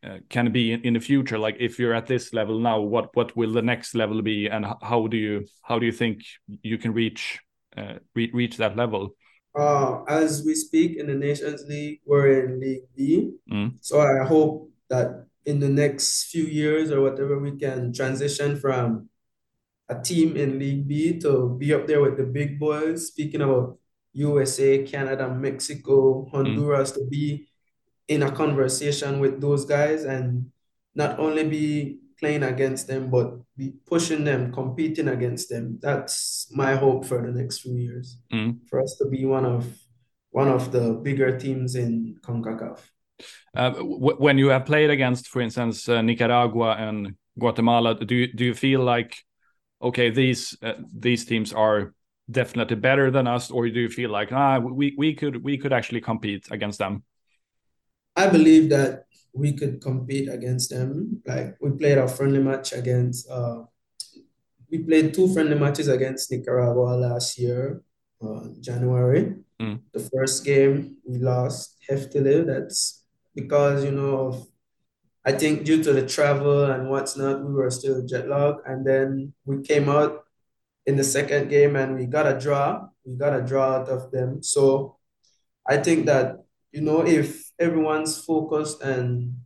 uh, 0.04 0.18
can 0.28 0.50
be 0.52 0.72
in, 0.72 0.82
in, 0.82 0.94
the 0.94 1.00
future? 1.00 1.38
Like 1.38 1.56
if 1.60 1.78
you're 1.78 1.94
at 1.94 2.06
this 2.06 2.32
level 2.32 2.58
now 2.58 2.80
what 2.80 3.14
what 3.14 3.36
will 3.36 3.52
the 3.52 3.62
next 3.62 3.94
level 3.94 4.22
be? 4.22 4.48
And 4.48 4.66
how 4.82 5.06
do 5.06 5.16
you 5.16 5.46
how 5.62 5.78
do 5.78 5.86
you 5.86 5.92
think 5.92 6.22
you 6.46 6.78
can 6.78 6.92
reach 6.92 7.40
uh, 7.76 7.94
re 8.14 8.30
reach 8.32 8.56
that 8.56 8.76
level? 8.76 9.14
Uh, 9.54 10.02
as 10.08 10.42
we 10.46 10.54
speak 10.54 10.96
in 10.96 11.06
the 11.06 11.14
nations 11.14 11.62
league 11.68 12.00
we're 12.06 12.46
in 12.46 12.58
league 12.58 12.88
b. 12.96 13.32
Mm. 13.52 13.74
so 13.82 14.00
i 14.00 14.24
hope 14.24 14.70
that 14.88 15.26
in 15.44 15.60
the 15.60 15.68
next 15.68 16.30
few 16.30 16.44
years 16.44 16.90
or 16.90 17.02
whatever 17.02 17.38
we 17.38 17.58
can 17.58 17.92
transition 17.92 18.56
from 18.56 19.10
a 19.90 20.00
team 20.00 20.38
in 20.38 20.58
league 20.58 20.88
b 20.88 21.20
to 21.20 21.54
be 21.58 21.74
up 21.74 21.86
there 21.86 22.00
with 22.00 22.16
the 22.16 22.24
big 22.24 22.58
boys. 22.58 23.08
Speaking 23.08 23.42
about 23.42 23.78
usa 24.14 24.84
canada 24.86 25.34
mexico 25.34 26.28
honduras 26.30 26.92
mm. 26.92 26.94
to 26.94 27.06
be 27.08 27.46
in 28.08 28.22
a 28.22 28.30
conversation 28.30 29.20
with 29.20 29.40
those 29.40 29.64
guys 29.64 30.04
and 30.04 30.50
not 30.94 31.18
only 31.18 31.48
be 31.48 31.98
playing 32.18 32.42
against 32.42 32.86
them, 32.86 33.10
but 33.10 33.34
be 33.56 33.72
pushing 33.86 34.24
them, 34.24 34.52
competing 34.52 35.08
against 35.08 35.48
them. 35.48 35.78
That's 35.82 36.48
my 36.52 36.74
hope 36.76 37.04
for 37.04 37.20
the 37.20 37.32
next 37.32 37.58
few 37.58 37.76
years. 37.76 38.18
Mm. 38.32 38.58
For 38.68 38.80
us 38.80 38.96
to 39.00 39.08
be 39.08 39.24
one 39.24 39.44
of 39.44 39.66
one 40.30 40.48
of 40.48 40.72
the 40.72 40.94
bigger 41.02 41.38
teams 41.38 41.74
in 41.74 42.16
CONCACAF. 42.22 42.78
Uh, 43.54 43.72
when 43.72 44.38
you 44.38 44.48
have 44.48 44.64
played 44.64 44.88
against, 44.88 45.28
for 45.28 45.42
instance, 45.42 45.88
uh, 45.88 46.00
Nicaragua 46.00 46.76
and 46.78 47.14
Guatemala, 47.38 47.94
do 47.94 48.14
you, 48.14 48.32
do 48.32 48.44
you 48.46 48.54
feel 48.54 48.80
like, 48.80 49.18
okay, 49.82 50.10
these 50.10 50.56
uh, 50.62 50.74
these 50.92 51.24
teams 51.26 51.52
are 51.52 51.92
definitely 52.30 52.76
better 52.76 53.10
than 53.10 53.26
us, 53.26 53.50
or 53.50 53.68
do 53.68 53.80
you 53.80 53.88
feel 53.88 54.10
like, 54.10 54.32
ah, 54.32 54.58
we 54.58 54.94
we 54.96 55.14
could 55.14 55.44
we 55.44 55.58
could 55.58 55.72
actually 55.72 56.00
compete 56.00 56.48
against 56.50 56.78
them? 56.78 57.02
I 58.16 58.26
believe 58.28 58.68
that 58.70 59.06
we 59.32 59.52
could 59.52 59.80
compete 59.80 60.28
against 60.28 60.70
them. 60.70 61.22
Like 61.26 61.56
we 61.60 61.70
played 61.70 61.98
a 61.98 62.06
friendly 62.08 62.40
match 62.40 62.72
against 62.72 63.30
uh, 63.30 63.64
we 64.72 64.78
played 64.78 65.12
two 65.12 65.32
friendly 65.32 65.58
matches 65.58 65.86
against 65.88 66.32
Nicaragua 66.32 66.96
last 66.96 67.38
year, 67.38 67.82
uh, 68.24 68.48
January. 68.58 69.34
Mm. 69.60 69.80
The 69.92 70.08
first 70.16 70.44
game 70.46 70.96
we 71.04 71.18
lost 71.18 71.76
heftily. 71.88 72.46
That's 72.46 73.04
because 73.34 73.84
you 73.84 73.90
know 73.90 74.28
of, 74.28 74.46
I 75.26 75.32
think 75.32 75.64
due 75.64 75.84
to 75.84 75.92
the 75.92 76.06
travel 76.08 76.72
and 76.72 76.88
what's 76.88 77.18
not, 77.18 77.44
we 77.44 77.52
were 77.52 77.70
still 77.70 78.06
jet 78.06 78.28
lag, 78.28 78.56
and 78.64 78.84
then 78.84 79.34
we 79.44 79.62
came 79.62 79.90
out 79.90 80.24
in 80.86 80.96
the 80.96 81.04
second 81.04 81.48
game 81.48 81.76
and 81.76 81.94
we 81.94 82.06
got 82.06 82.26
a 82.26 82.40
draw. 82.40 82.88
We 83.04 83.16
got 83.16 83.38
a 83.38 83.42
draw 83.42 83.76
out 83.76 83.88
of 83.90 84.10
them. 84.10 84.42
So 84.42 84.96
I 85.68 85.76
think 85.76 86.06
that 86.06 86.38
you 86.72 86.80
know, 86.80 87.04
if 87.06 87.51
everyone's 87.62 88.18
focused 88.18 88.82
and 88.82 89.38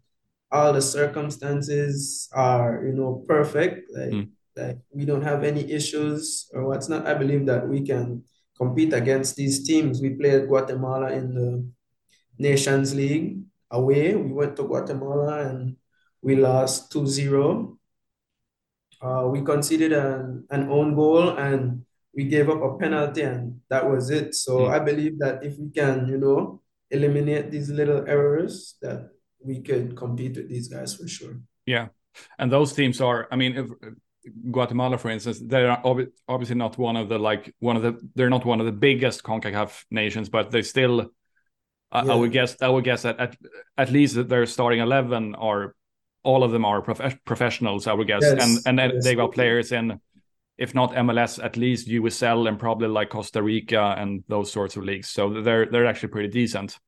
all 0.51 0.73
the 0.73 0.81
circumstances 0.81 2.29
are, 2.33 2.83
you 2.87 2.93
know, 2.93 3.23
perfect, 3.29 3.93
like 3.93 4.11
mm. 4.11 4.29
like 4.57 4.79
we 4.91 5.05
don't 5.05 5.23
have 5.23 5.45
any 5.45 5.71
issues 5.71 6.49
or 6.55 6.67
what's 6.67 6.89
not, 6.89 7.07
I 7.07 7.13
believe 7.13 7.45
that 7.47 7.69
we 7.69 7.85
can 7.85 8.25
compete 8.57 8.97
against 8.97 9.37
these 9.37 9.67
teams. 9.69 10.01
We 10.01 10.17
played 10.17 10.49
Guatemala 10.49 11.13
in 11.13 11.35
the 11.35 11.69
Nations 12.39 12.95
League 12.95 13.45
away. 13.71 14.17
We 14.17 14.33
went 14.33 14.57
to 14.57 14.65
Guatemala 14.65 15.45
and 15.45 15.77
we 16.23 16.37
lost 16.37 16.93
2-0. 16.93 17.77
Uh, 19.03 19.29
we 19.29 19.43
conceded 19.43 19.93
an, 19.93 20.47
an 20.49 20.71
own 20.71 20.95
goal 20.95 21.37
and 21.37 21.85
we 22.17 22.25
gave 22.25 22.49
up 22.49 22.63
a 22.63 22.79
penalty 22.79 23.21
and 23.23 23.61
that 23.69 23.85
was 23.85 24.09
it. 24.09 24.35
So 24.35 24.67
mm. 24.67 24.71
I 24.71 24.79
believe 24.79 25.19
that 25.19 25.45
if 25.45 25.59
we 25.59 25.69
can, 25.69 26.09
you 26.09 26.17
know, 26.17 26.63
eliminate 26.91 27.51
these 27.51 27.71
little 27.71 28.07
errors 28.07 28.77
that 28.83 29.11
we 29.45 29.61
could 29.61 29.97
compete 29.97 30.37
with 30.37 30.49
these 30.49 30.69
guys 30.69 30.95
for 30.95 31.09
sure. 31.09 31.41
Yeah. 31.67 31.89
And 32.39 32.51
those 32.51 32.73
teams 32.73 33.01
are, 33.01 33.29
I 33.31 33.37
mean, 33.37 33.57
if, 33.57 33.71
Guatemala, 34.51 34.99
for 34.99 35.11
instance, 35.11 35.41
they're 35.45 35.79
obviously 36.29 36.57
not 36.57 36.79
one 36.79 36.97
of 36.97 37.09
the 37.09 37.19
like 37.19 37.55
one 37.61 37.77
of 37.77 37.83
the 37.83 38.01
they're 38.15 38.31
not 38.31 38.45
one 38.45 38.61
of 38.61 38.67
the 38.67 38.73
biggest 38.73 39.23
Concacaf 39.23 39.85
nations, 39.91 40.29
but 40.29 40.51
they 40.51 40.63
still. 40.63 41.11
Yeah. 41.95 42.13
I 42.13 42.15
would 42.15 42.33
guess. 42.33 42.57
I 42.61 42.69
would 42.69 42.85
guess 42.85 43.03
that 43.03 43.21
at 43.21 43.37
at 43.79 43.93
least 43.93 44.29
their 44.29 44.45
starting 44.47 44.81
eleven 44.81 45.37
are 45.37 45.77
all 46.25 46.43
of 46.43 46.51
them 46.51 46.65
are 46.65 46.83
prof- 46.83 47.25
professionals. 47.25 47.87
I 47.87 47.93
would 47.93 48.09
guess, 48.09 48.23
yes. 48.23 48.67
and 48.67 48.81
and 48.81 48.95
yes. 48.95 49.05
they 49.05 49.15
got 49.15 49.33
players 49.33 49.71
in 49.71 50.01
if 50.59 50.75
not 50.75 50.93
MLS, 50.95 51.43
at 51.43 51.57
least 51.57 51.89
USL 51.89 52.49
and 52.49 52.59
probably 52.59 52.89
like 52.89 53.11
Costa 53.11 53.43
Rica 53.43 53.95
and 53.99 54.25
those 54.29 54.51
sorts 54.51 54.77
of 54.77 54.85
leagues. 54.85 55.09
So 55.09 55.43
they're 55.43 55.67
they're 55.67 55.87
actually 55.87 56.09
pretty 56.11 56.29
decent. 56.29 56.79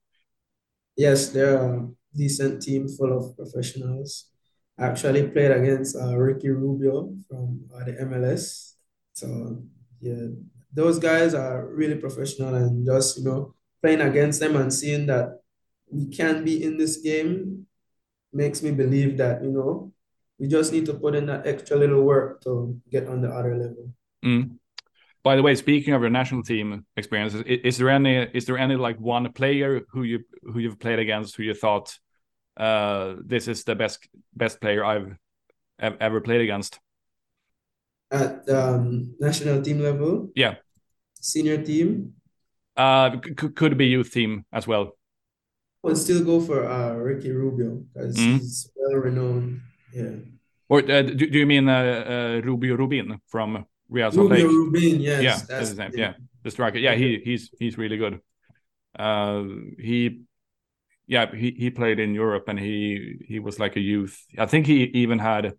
Yes, 0.97 1.29
they're 1.29 1.63
a 1.63 1.89
decent 2.15 2.63
team 2.63 2.89
full 2.89 3.17
of 3.17 3.37
professionals. 3.37 4.31
I 4.79 4.87
actually 4.87 5.29
played 5.29 5.51
against 5.51 5.97
uh, 5.97 6.17
Ricky 6.17 6.49
Rubio 6.49 7.15
from 7.29 7.61
uh, 7.75 7.85
the 7.85 7.93
MLS. 8.05 8.75
So 9.13 9.63
yeah, 10.01 10.29
those 10.73 10.99
guys 10.99 11.35
are 11.35 11.67
really 11.67 11.97
professional 11.97 12.55
and 12.55 12.87
just 12.87 13.19
you 13.19 13.25
know 13.25 13.55
playing 13.83 14.01
against 14.01 14.41
them 14.41 14.57
and 14.57 14.73
seeing 14.73 15.07
that 15.07 15.41
we 15.91 16.09
can 16.09 16.45
be 16.45 16.63
in 16.63 16.77
this 16.77 16.99
game 16.99 17.67
makes 18.33 18.63
me 18.63 18.71
believe 18.71 19.17
that 19.19 19.43
you 19.43 19.51
know 19.51 19.93
we 20.39 20.47
just 20.47 20.73
need 20.73 20.87
to 20.87 20.95
put 20.95 21.15
in 21.15 21.27
that 21.27 21.47
extra 21.47 21.77
little 21.77 22.03
work 22.03 22.41
to 22.43 22.81
get 22.91 23.09
on 23.09 23.21
the 23.21 23.29
other 23.29 23.57
level. 23.57 23.93
Mm. 24.25 24.59
By 25.25 25.37
the 25.37 25.43
way, 25.43 25.55
speaking 25.57 25.95
of 25.95 26.01
your 26.01 26.11
national 26.11 26.43
team 26.43 26.87
experiences, 26.97 27.43
is, 27.43 27.61
is, 27.65 27.79
there 27.79 27.91
any 27.91 28.17
is 28.33 28.47
there 28.47 28.57
any 28.57 28.77
like 28.77 28.99
one 29.01 29.31
player 29.33 29.83
who 29.91 30.05
you 30.05 30.21
who 30.43 30.61
you've 30.61 30.79
played 30.79 31.01
against 31.01 31.37
who 31.37 31.43
you 31.43 31.55
thought 31.55 31.99
uh, 32.57 33.15
this 33.25 33.49
is 33.49 33.65
the 33.65 33.75
best 33.75 34.09
best 34.35 34.61
player 34.61 34.85
I've 34.85 35.17
ever 35.79 36.21
played 36.21 36.41
against? 36.41 36.79
At 38.11 38.49
um, 38.49 39.17
national 39.19 39.61
team 39.61 39.81
level, 39.81 40.31
yeah, 40.35 40.55
senior 41.21 41.63
team. 41.63 42.15
Uh, 42.77 43.17
could 43.35 43.77
be 43.77 43.87
youth 43.87 44.13
team 44.13 44.45
as 44.53 44.69
well. 44.69 44.97
I 45.85 45.89
would 45.89 45.97
still 45.99 46.25
go 46.25 46.41
for 46.41 46.65
uh, 46.65 46.95
Ricky 46.95 47.33
Rubio 47.33 47.83
because 47.93 48.17
mm. 48.17 48.39
he's 48.39 48.71
well 48.77 49.01
renowned 49.01 49.61
yeah. 49.93 50.11
Or 50.69 50.81
uh, 50.81 51.03
do, 51.03 51.15
do 51.15 51.39
you 51.39 51.47
mean 51.47 51.69
uh, 51.69 52.41
uh, 52.41 52.41
Rubio 52.45 52.77
Rubin 52.77 53.21
from 53.27 53.65
Real 53.89 54.11
Salt 54.13 54.31
Lake? 54.31 54.45
Rubio 54.45 54.59
Rubin, 54.59 55.01
yes. 55.01 55.23
Yeah, 55.23 55.39
that's 55.49 55.69
his 55.71 55.79
name. 55.79 55.93
Yeah, 55.95 56.15
the 56.43 56.51
striker. 56.51 56.79
Yeah, 56.79 56.95
he 56.95 57.21
he's 57.25 57.51
he's 57.59 57.79
really 57.79 57.97
good. 57.97 58.21
Uh, 58.99 59.45
he 59.79 60.23
yeah, 61.07 61.35
he, 61.35 61.53
he 61.53 61.71
played 61.71 61.99
in 61.99 62.15
Europe 62.15 62.45
and 62.49 62.59
he 62.59 63.17
he 63.27 63.39
was 63.39 63.59
like 63.59 63.77
a 63.77 63.81
youth. 63.81 64.23
I 64.39 64.45
think 64.45 64.67
he 64.67 64.85
even 64.85 65.19
had 65.19 65.55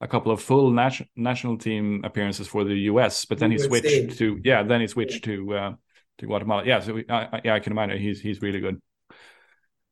a 0.00 0.08
couple 0.08 0.32
of 0.32 0.40
full 0.40 0.70
national 0.70 1.08
national 1.14 1.58
team 1.58 2.02
appearances 2.04 2.48
for 2.48 2.64
the 2.64 2.74
US, 2.92 3.26
but 3.26 3.38
then 3.38 3.50
he 3.50 3.58
switched 3.58 4.18
to 4.18 4.40
yeah, 4.44 4.62
then 4.62 4.80
he 4.80 4.86
switched 4.86 5.26
yeah. 5.26 5.34
to 5.34 5.54
uh, 5.54 5.74
to 6.18 6.26
Guatemala. 6.26 6.64
Yeah, 6.64 6.80
so 6.80 6.98
I, 7.10 7.40
yeah, 7.44 7.54
I 7.54 7.60
can 7.60 7.72
imagine 7.72 7.98
he's 7.98 8.20
he's 8.20 8.40
really 8.40 8.60
good. 8.60 8.80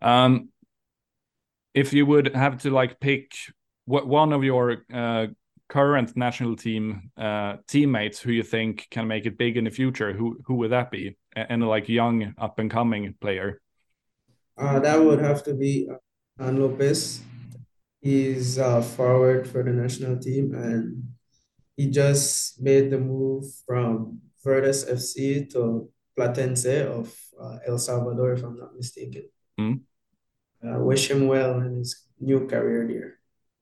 Um, 0.00 0.48
if 1.74 1.92
you 1.92 2.06
would 2.06 2.34
have 2.34 2.62
to 2.62 2.70
like 2.70 2.98
pick 2.98 3.32
one 3.86 4.32
of 4.32 4.44
your 4.44 4.84
uh, 4.92 5.26
current 5.68 6.16
national 6.16 6.56
team 6.56 7.10
uh, 7.16 7.56
teammates 7.68 8.20
who 8.20 8.32
you 8.32 8.42
think 8.42 8.86
can 8.90 9.06
make 9.06 9.26
it 9.26 9.38
big 9.38 9.56
in 9.56 9.64
the 9.64 9.70
future, 9.70 10.12
who 10.12 10.38
who 10.44 10.54
would 10.56 10.70
that 10.72 10.90
be? 10.90 11.16
And, 11.34 11.62
a 11.62 11.66
like 11.66 11.88
young 11.88 12.34
up 12.38 12.58
and 12.58 12.70
coming 12.70 13.14
player. 13.20 13.60
Uh, 14.56 14.80
that 14.80 14.96
would 14.96 15.20
have 15.20 15.44
to 15.44 15.54
be 15.54 15.86
An 16.38 16.58
Lopez. 16.58 17.20
He's 18.00 18.58
uh, 18.58 18.80
forward 18.80 19.46
for 19.46 19.62
the 19.62 19.70
national 19.70 20.18
team, 20.18 20.54
and 20.54 21.02
he 21.76 21.90
just 21.90 22.62
made 22.62 22.90
the 22.90 22.98
move 22.98 23.44
from 23.66 24.20
Verdes 24.42 24.84
FC 24.86 25.50
to 25.52 25.90
Platense 26.16 26.86
of 26.86 27.14
uh, 27.38 27.58
El 27.66 27.78
Salvador, 27.78 28.32
if 28.32 28.42
I'm 28.42 28.56
not 28.56 28.74
mistaken. 28.74 29.28
Mm. 29.60 29.80
Uh, 30.64 30.78
wish 30.78 31.10
him 31.10 31.26
well 31.26 31.60
in 31.60 31.76
his 31.76 32.06
new 32.18 32.46
career 32.46 32.86
there. 32.88 33.15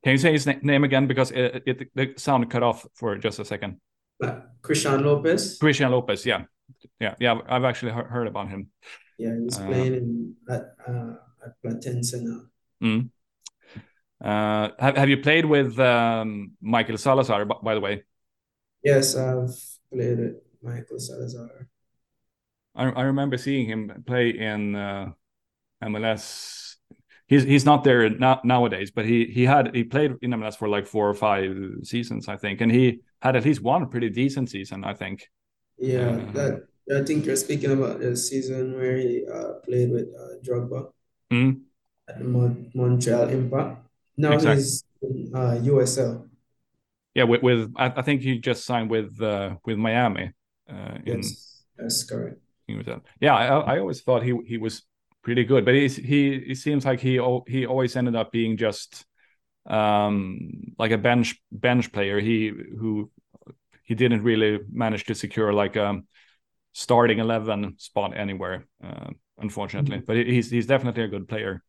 Can 0.05 0.13
you 0.13 0.19
say 0.19 0.33
his 0.33 0.47
name 0.47 0.85
again 0.85 1.07
because 1.07 1.31
it, 1.31 1.63
it, 1.67 1.95
the 1.95 2.13
sound 2.19 2.51
cut 2.51 2.63
off 2.63 2.87
for 2.95 3.17
just 3.17 3.39
a 3.39 3.45
second? 3.45 3.81
Uh, 4.23 4.41
Christian 4.61 5.03
Lopez. 5.03 5.57
Christian 5.59 5.91
Lopez, 5.91 6.27
yeah, 6.27 6.45
yeah, 7.01 7.15
yeah. 7.19 7.41
I've 7.49 7.65
actually 7.65 7.93
heard 7.93 8.27
about 8.27 8.49
him. 8.49 8.69
Yeah, 9.19 9.35
he's 9.43 9.59
uh, 9.59 9.67
playing 9.67 9.95
in, 9.95 10.35
at 10.49 10.75
uh, 10.87 11.15
at 11.45 11.53
Platense 11.65 12.13
now. 12.21 12.41
Mm. 12.83 13.09
Uh, 14.23 14.69
have 14.79 14.97
Have 14.99 15.09
you 15.09 15.19
played 15.19 15.47
with 15.47 15.79
um, 15.79 16.53
Michael 16.61 16.99
Salazar? 16.99 17.47
By 17.47 17.75
the 17.75 17.81
way. 17.81 18.05
Yes, 18.83 19.17
I've 19.17 19.57
played 19.91 20.19
with 20.19 20.35
Michael 20.63 20.99
Salazar. 20.99 21.69
I, 22.75 22.91
I 22.91 23.03
remember 23.05 23.39
seeing 23.39 23.67
him 23.67 24.05
play 24.07 24.31
in 24.31 24.77
uh, 24.77 25.13
MLS. 25.83 26.74
He's 27.27 27.43
he's 27.45 27.65
not 27.65 27.85
there 27.85 28.11
now, 28.11 28.41
nowadays, 28.45 28.91
but 28.91 29.07
he 29.07 29.25
he 29.27 29.45
had 29.45 29.75
he 29.75 29.85
played 29.85 30.13
in 30.21 30.33
MLS 30.33 30.57
for 30.57 30.69
like 30.69 30.87
four 30.87 31.09
or 31.09 31.15
five 31.15 31.57
seasons, 31.83 32.29
I 32.29 32.37
think, 32.37 32.61
and 32.61 32.71
he 32.71 33.01
had 33.23 33.35
at 33.35 33.45
least 33.45 33.63
one 33.63 33.89
pretty 33.89 34.11
decent 34.11 34.51
season, 34.51 34.85
I 34.85 34.93
think. 34.93 35.31
Yeah, 35.79 36.09
uh, 36.09 36.33
that 36.33 36.67
I 36.95 37.03
think 37.03 37.25
you're 37.25 37.37
speaking 37.37 37.73
about 37.73 38.01
the 38.01 38.15
season 38.15 38.77
where 38.77 38.97
he 38.97 39.25
uh, 39.27 39.55
played 39.65 39.91
with 39.91 40.09
uh, 40.15 40.37
Drogba 40.45 40.91
mm. 41.33 41.61
at 42.09 42.21
Mon- 42.21 42.71
Montreal 42.75 43.29
Impact. 43.29 43.87
Now 44.19 44.33
exactly. 44.33 44.63
he's 44.63 44.85
in 45.01 45.33
uh, 45.35 45.59
USL. 45.63 46.29
Yeah, 47.15 47.25
with, 47.25 47.43
with 47.43 47.73
I, 47.77 47.87
I, 47.97 48.03
think 48.03 48.23
he 48.23 48.39
just 48.39 48.65
signed 48.67 48.91
with 48.91 49.21
uh, 49.23 49.57
with 49.65 49.79
Miami. 49.79 50.33
Uh, 50.69 50.99
in, 51.07 51.19
yes, 51.19 51.63
that's 51.79 52.05
correct. 52.05 52.39
Yeah, 53.21 53.35
I, 53.35 53.75
I 53.75 53.79
always 53.79 54.03
thought 54.03 54.23
he 54.23 54.37
he 54.47 54.59
was 54.59 54.83
pretty 55.25 55.45
good, 55.45 55.65
but 55.65 55.75
he's, 55.75 55.97
he 55.97 56.41
he 56.47 56.55
seems 56.55 56.85
like 56.85 57.01
he 57.01 57.15
he 57.49 57.67
always 57.67 57.97
ended 57.97 58.15
up 58.15 58.31
being 58.31 58.57
just 58.57 59.05
um 59.67 60.75
like 60.79 60.93
a 60.93 60.99
bench 60.99 61.43
bench 61.51 61.91
player. 61.91 62.21
He 62.21 62.49
who 62.49 63.11
he 63.83 63.95
didn't 63.95 64.23
really 64.23 64.61
manage 64.71 65.05
to 65.07 65.15
secure 65.15 65.53
like 65.53 65.77
a 65.77 66.03
starting 66.73 67.19
eleven 67.19 67.75
spot 67.79 68.17
anywhere, 68.17 68.67
uh, 68.83 69.11
unfortunately. 69.39 69.97
Mm-hmm. 69.97 70.07
But 70.07 70.17
he's 70.17 70.51
he's 70.51 70.67
definitely 70.67 71.05
a 71.05 71.09
good 71.09 71.29
player. 71.29 71.63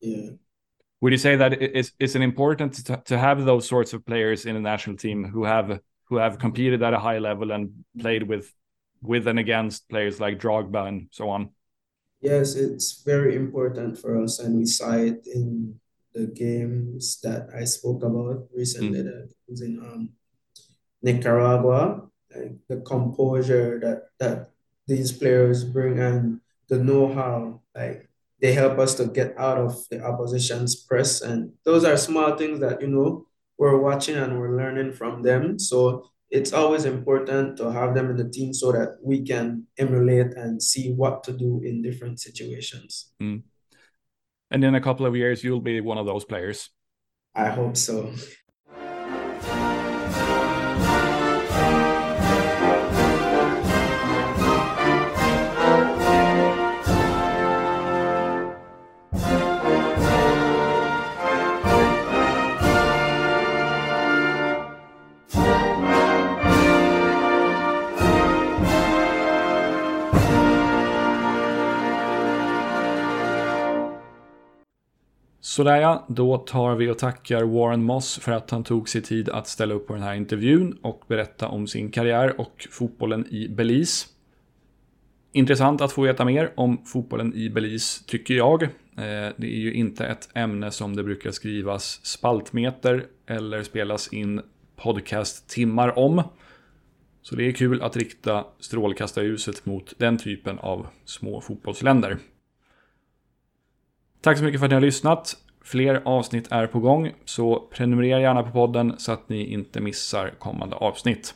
Yeah. 0.00 0.30
Would 1.00 1.12
you 1.12 1.18
say 1.18 1.36
that 1.36 1.52
it's 1.62 1.92
it's 2.00 2.16
an 2.16 2.22
important 2.22 2.86
to, 2.86 2.96
to 3.04 3.18
have 3.18 3.44
those 3.44 3.68
sorts 3.68 3.92
of 3.92 4.04
players 4.04 4.46
in 4.46 4.56
a 4.56 4.60
national 4.60 4.96
team 4.96 5.24
who 5.24 5.44
have 5.44 5.80
who 6.08 6.16
have 6.16 6.38
competed 6.38 6.82
at 6.82 6.94
a 6.94 6.98
high 6.98 7.18
level 7.18 7.52
and 7.52 7.84
played 8.00 8.22
with 8.22 8.52
with 9.02 9.28
and 9.28 9.38
against 9.38 9.88
players 9.88 10.18
like 10.18 10.40
Drogba 10.40 10.88
and 10.88 11.08
so 11.12 11.28
on. 11.28 11.50
Yes, 12.20 12.54
it's 12.54 13.02
very 13.02 13.36
important 13.36 13.98
for 13.98 14.20
us, 14.22 14.38
and 14.40 14.58
we 14.58 14.66
saw 14.66 14.92
it 14.92 15.26
in 15.26 15.78
the 16.14 16.26
games 16.26 17.20
that 17.22 17.48
I 17.54 17.64
spoke 17.64 18.02
about 18.02 18.48
recently. 18.54 19.00
Mm. 19.00 19.04
That 19.04 19.30
was 19.46 19.62
in 19.62 19.78
um, 19.78 20.10
Nicaragua, 21.02 22.08
like 22.34 22.58
the 22.68 22.78
composure 22.80 23.78
that 23.80 24.10
that 24.18 24.50
these 24.88 25.12
players 25.12 25.62
bring 25.62 26.00
and 26.00 26.40
the 26.68 26.78
know-how, 26.78 27.60
like 27.74 28.08
they 28.40 28.52
help 28.52 28.78
us 28.78 28.94
to 28.94 29.06
get 29.06 29.38
out 29.38 29.58
of 29.58 29.88
the 29.90 30.02
opposition's 30.02 30.74
press, 30.74 31.20
and 31.22 31.52
those 31.64 31.84
are 31.84 31.96
small 31.96 32.36
things 32.36 32.58
that 32.60 32.80
you 32.80 32.88
know 32.88 33.26
we're 33.58 33.78
watching 33.78 34.16
and 34.16 34.38
we're 34.38 34.56
learning 34.56 34.92
from 34.92 35.22
them. 35.22 35.58
So 35.58 36.10
it's 36.30 36.52
always 36.52 36.84
important 36.84 37.56
to 37.56 37.70
have 37.72 37.94
them 37.94 38.10
in 38.10 38.16
the 38.16 38.28
team 38.28 38.52
so 38.52 38.72
that 38.72 38.98
we 39.02 39.24
can 39.24 39.66
emulate 39.78 40.34
and 40.34 40.62
see 40.62 40.92
what 40.92 41.24
to 41.24 41.32
do 41.32 41.60
in 41.64 41.82
different 41.82 42.20
situations. 42.20 43.12
Mm. 43.22 43.42
And 44.50 44.64
in 44.64 44.74
a 44.74 44.80
couple 44.80 45.06
of 45.06 45.16
years, 45.16 45.42
you'll 45.42 45.60
be 45.60 45.80
one 45.80 45.98
of 45.98 46.06
those 46.06 46.24
players. 46.24 46.70
I 47.34 47.48
hope 47.48 47.76
so. 47.76 48.12
Sådär 75.58 75.80
ja, 75.80 76.06
då 76.08 76.38
tar 76.38 76.74
vi 76.74 76.90
och 76.90 76.98
tackar 76.98 77.42
Warren 77.42 77.82
Moss 77.82 78.18
för 78.18 78.32
att 78.32 78.50
han 78.50 78.64
tog 78.64 78.88
sig 78.88 79.02
tid 79.02 79.28
att 79.28 79.48
ställa 79.48 79.74
upp 79.74 79.86
på 79.86 79.94
den 79.94 80.02
här 80.02 80.14
intervjun 80.14 80.78
och 80.82 81.04
berätta 81.08 81.48
om 81.48 81.66
sin 81.66 81.90
karriär 81.90 82.40
och 82.40 82.68
fotbollen 82.70 83.26
i 83.30 83.48
Belize. 83.48 84.06
Intressant 85.32 85.80
att 85.80 85.92
få 85.92 86.02
veta 86.02 86.24
mer 86.24 86.52
om 86.56 86.84
fotbollen 86.84 87.34
i 87.34 87.50
Belize, 87.50 88.04
tycker 88.06 88.34
jag. 88.34 88.62
Eh, 88.62 88.68
det 89.36 89.46
är 89.46 89.58
ju 89.58 89.74
inte 89.74 90.06
ett 90.06 90.28
ämne 90.34 90.70
som 90.70 90.96
det 90.96 91.04
brukar 91.04 91.30
skrivas 91.30 92.00
spaltmeter 92.06 93.06
eller 93.26 93.62
spelas 93.62 94.12
in 94.12 94.40
podcasttimmar 94.76 95.98
om. 95.98 96.22
Så 97.22 97.36
det 97.36 97.48
är 97.48 97.52
kul 97.52 97.82
att 97.82 97.96
rikta 97.96 98.46
strålkastarljuset 98.60 99.66
mot 99.66 99.94
den 99.98 100.18
typen 100.18 100.58
av 100.58 100.86
små 101.04 101.40
fotbollsländer. 101.40 102.18
Tack 104.20 104.38
så 104.38 104.44
mycket 104.44 104.60
för 104.60 104.66
att 104.66 104.70
ni 104.70 104.74
har 104.74 104.80
lyssnat. 104.80 105.36
Fler 105.64 106.02
avsnitt 106.04 106.52
är 106.52 106.66
på 106.66 106.80
gång, 106.80 107.12
så 107.24 107.60
prenumerera 107.70 108.20
gärna 108.20 108.42
på 108.42 108.50
podden 108.50 108.94
så 108.98 109.12
att 109.12 109.28
ni 109.28 109.52
inte 109.52 109.80
missar 109.80 110.30
kommande 110.38 110.76
avsnitt. 110.76 111.34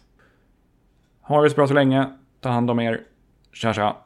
Ha 1.21 1.43
det 1.43 1.51
så 1.51 1.57
bra 1.57 1.69
så 1.69 1.75
länge. 1.75 2.13
Ta 2.41 2.49
hand 2.49 2.71
om 2.71 2.81
er. 2.81 3.01
Tja 3.53 3.75
tja. 3.75 3.97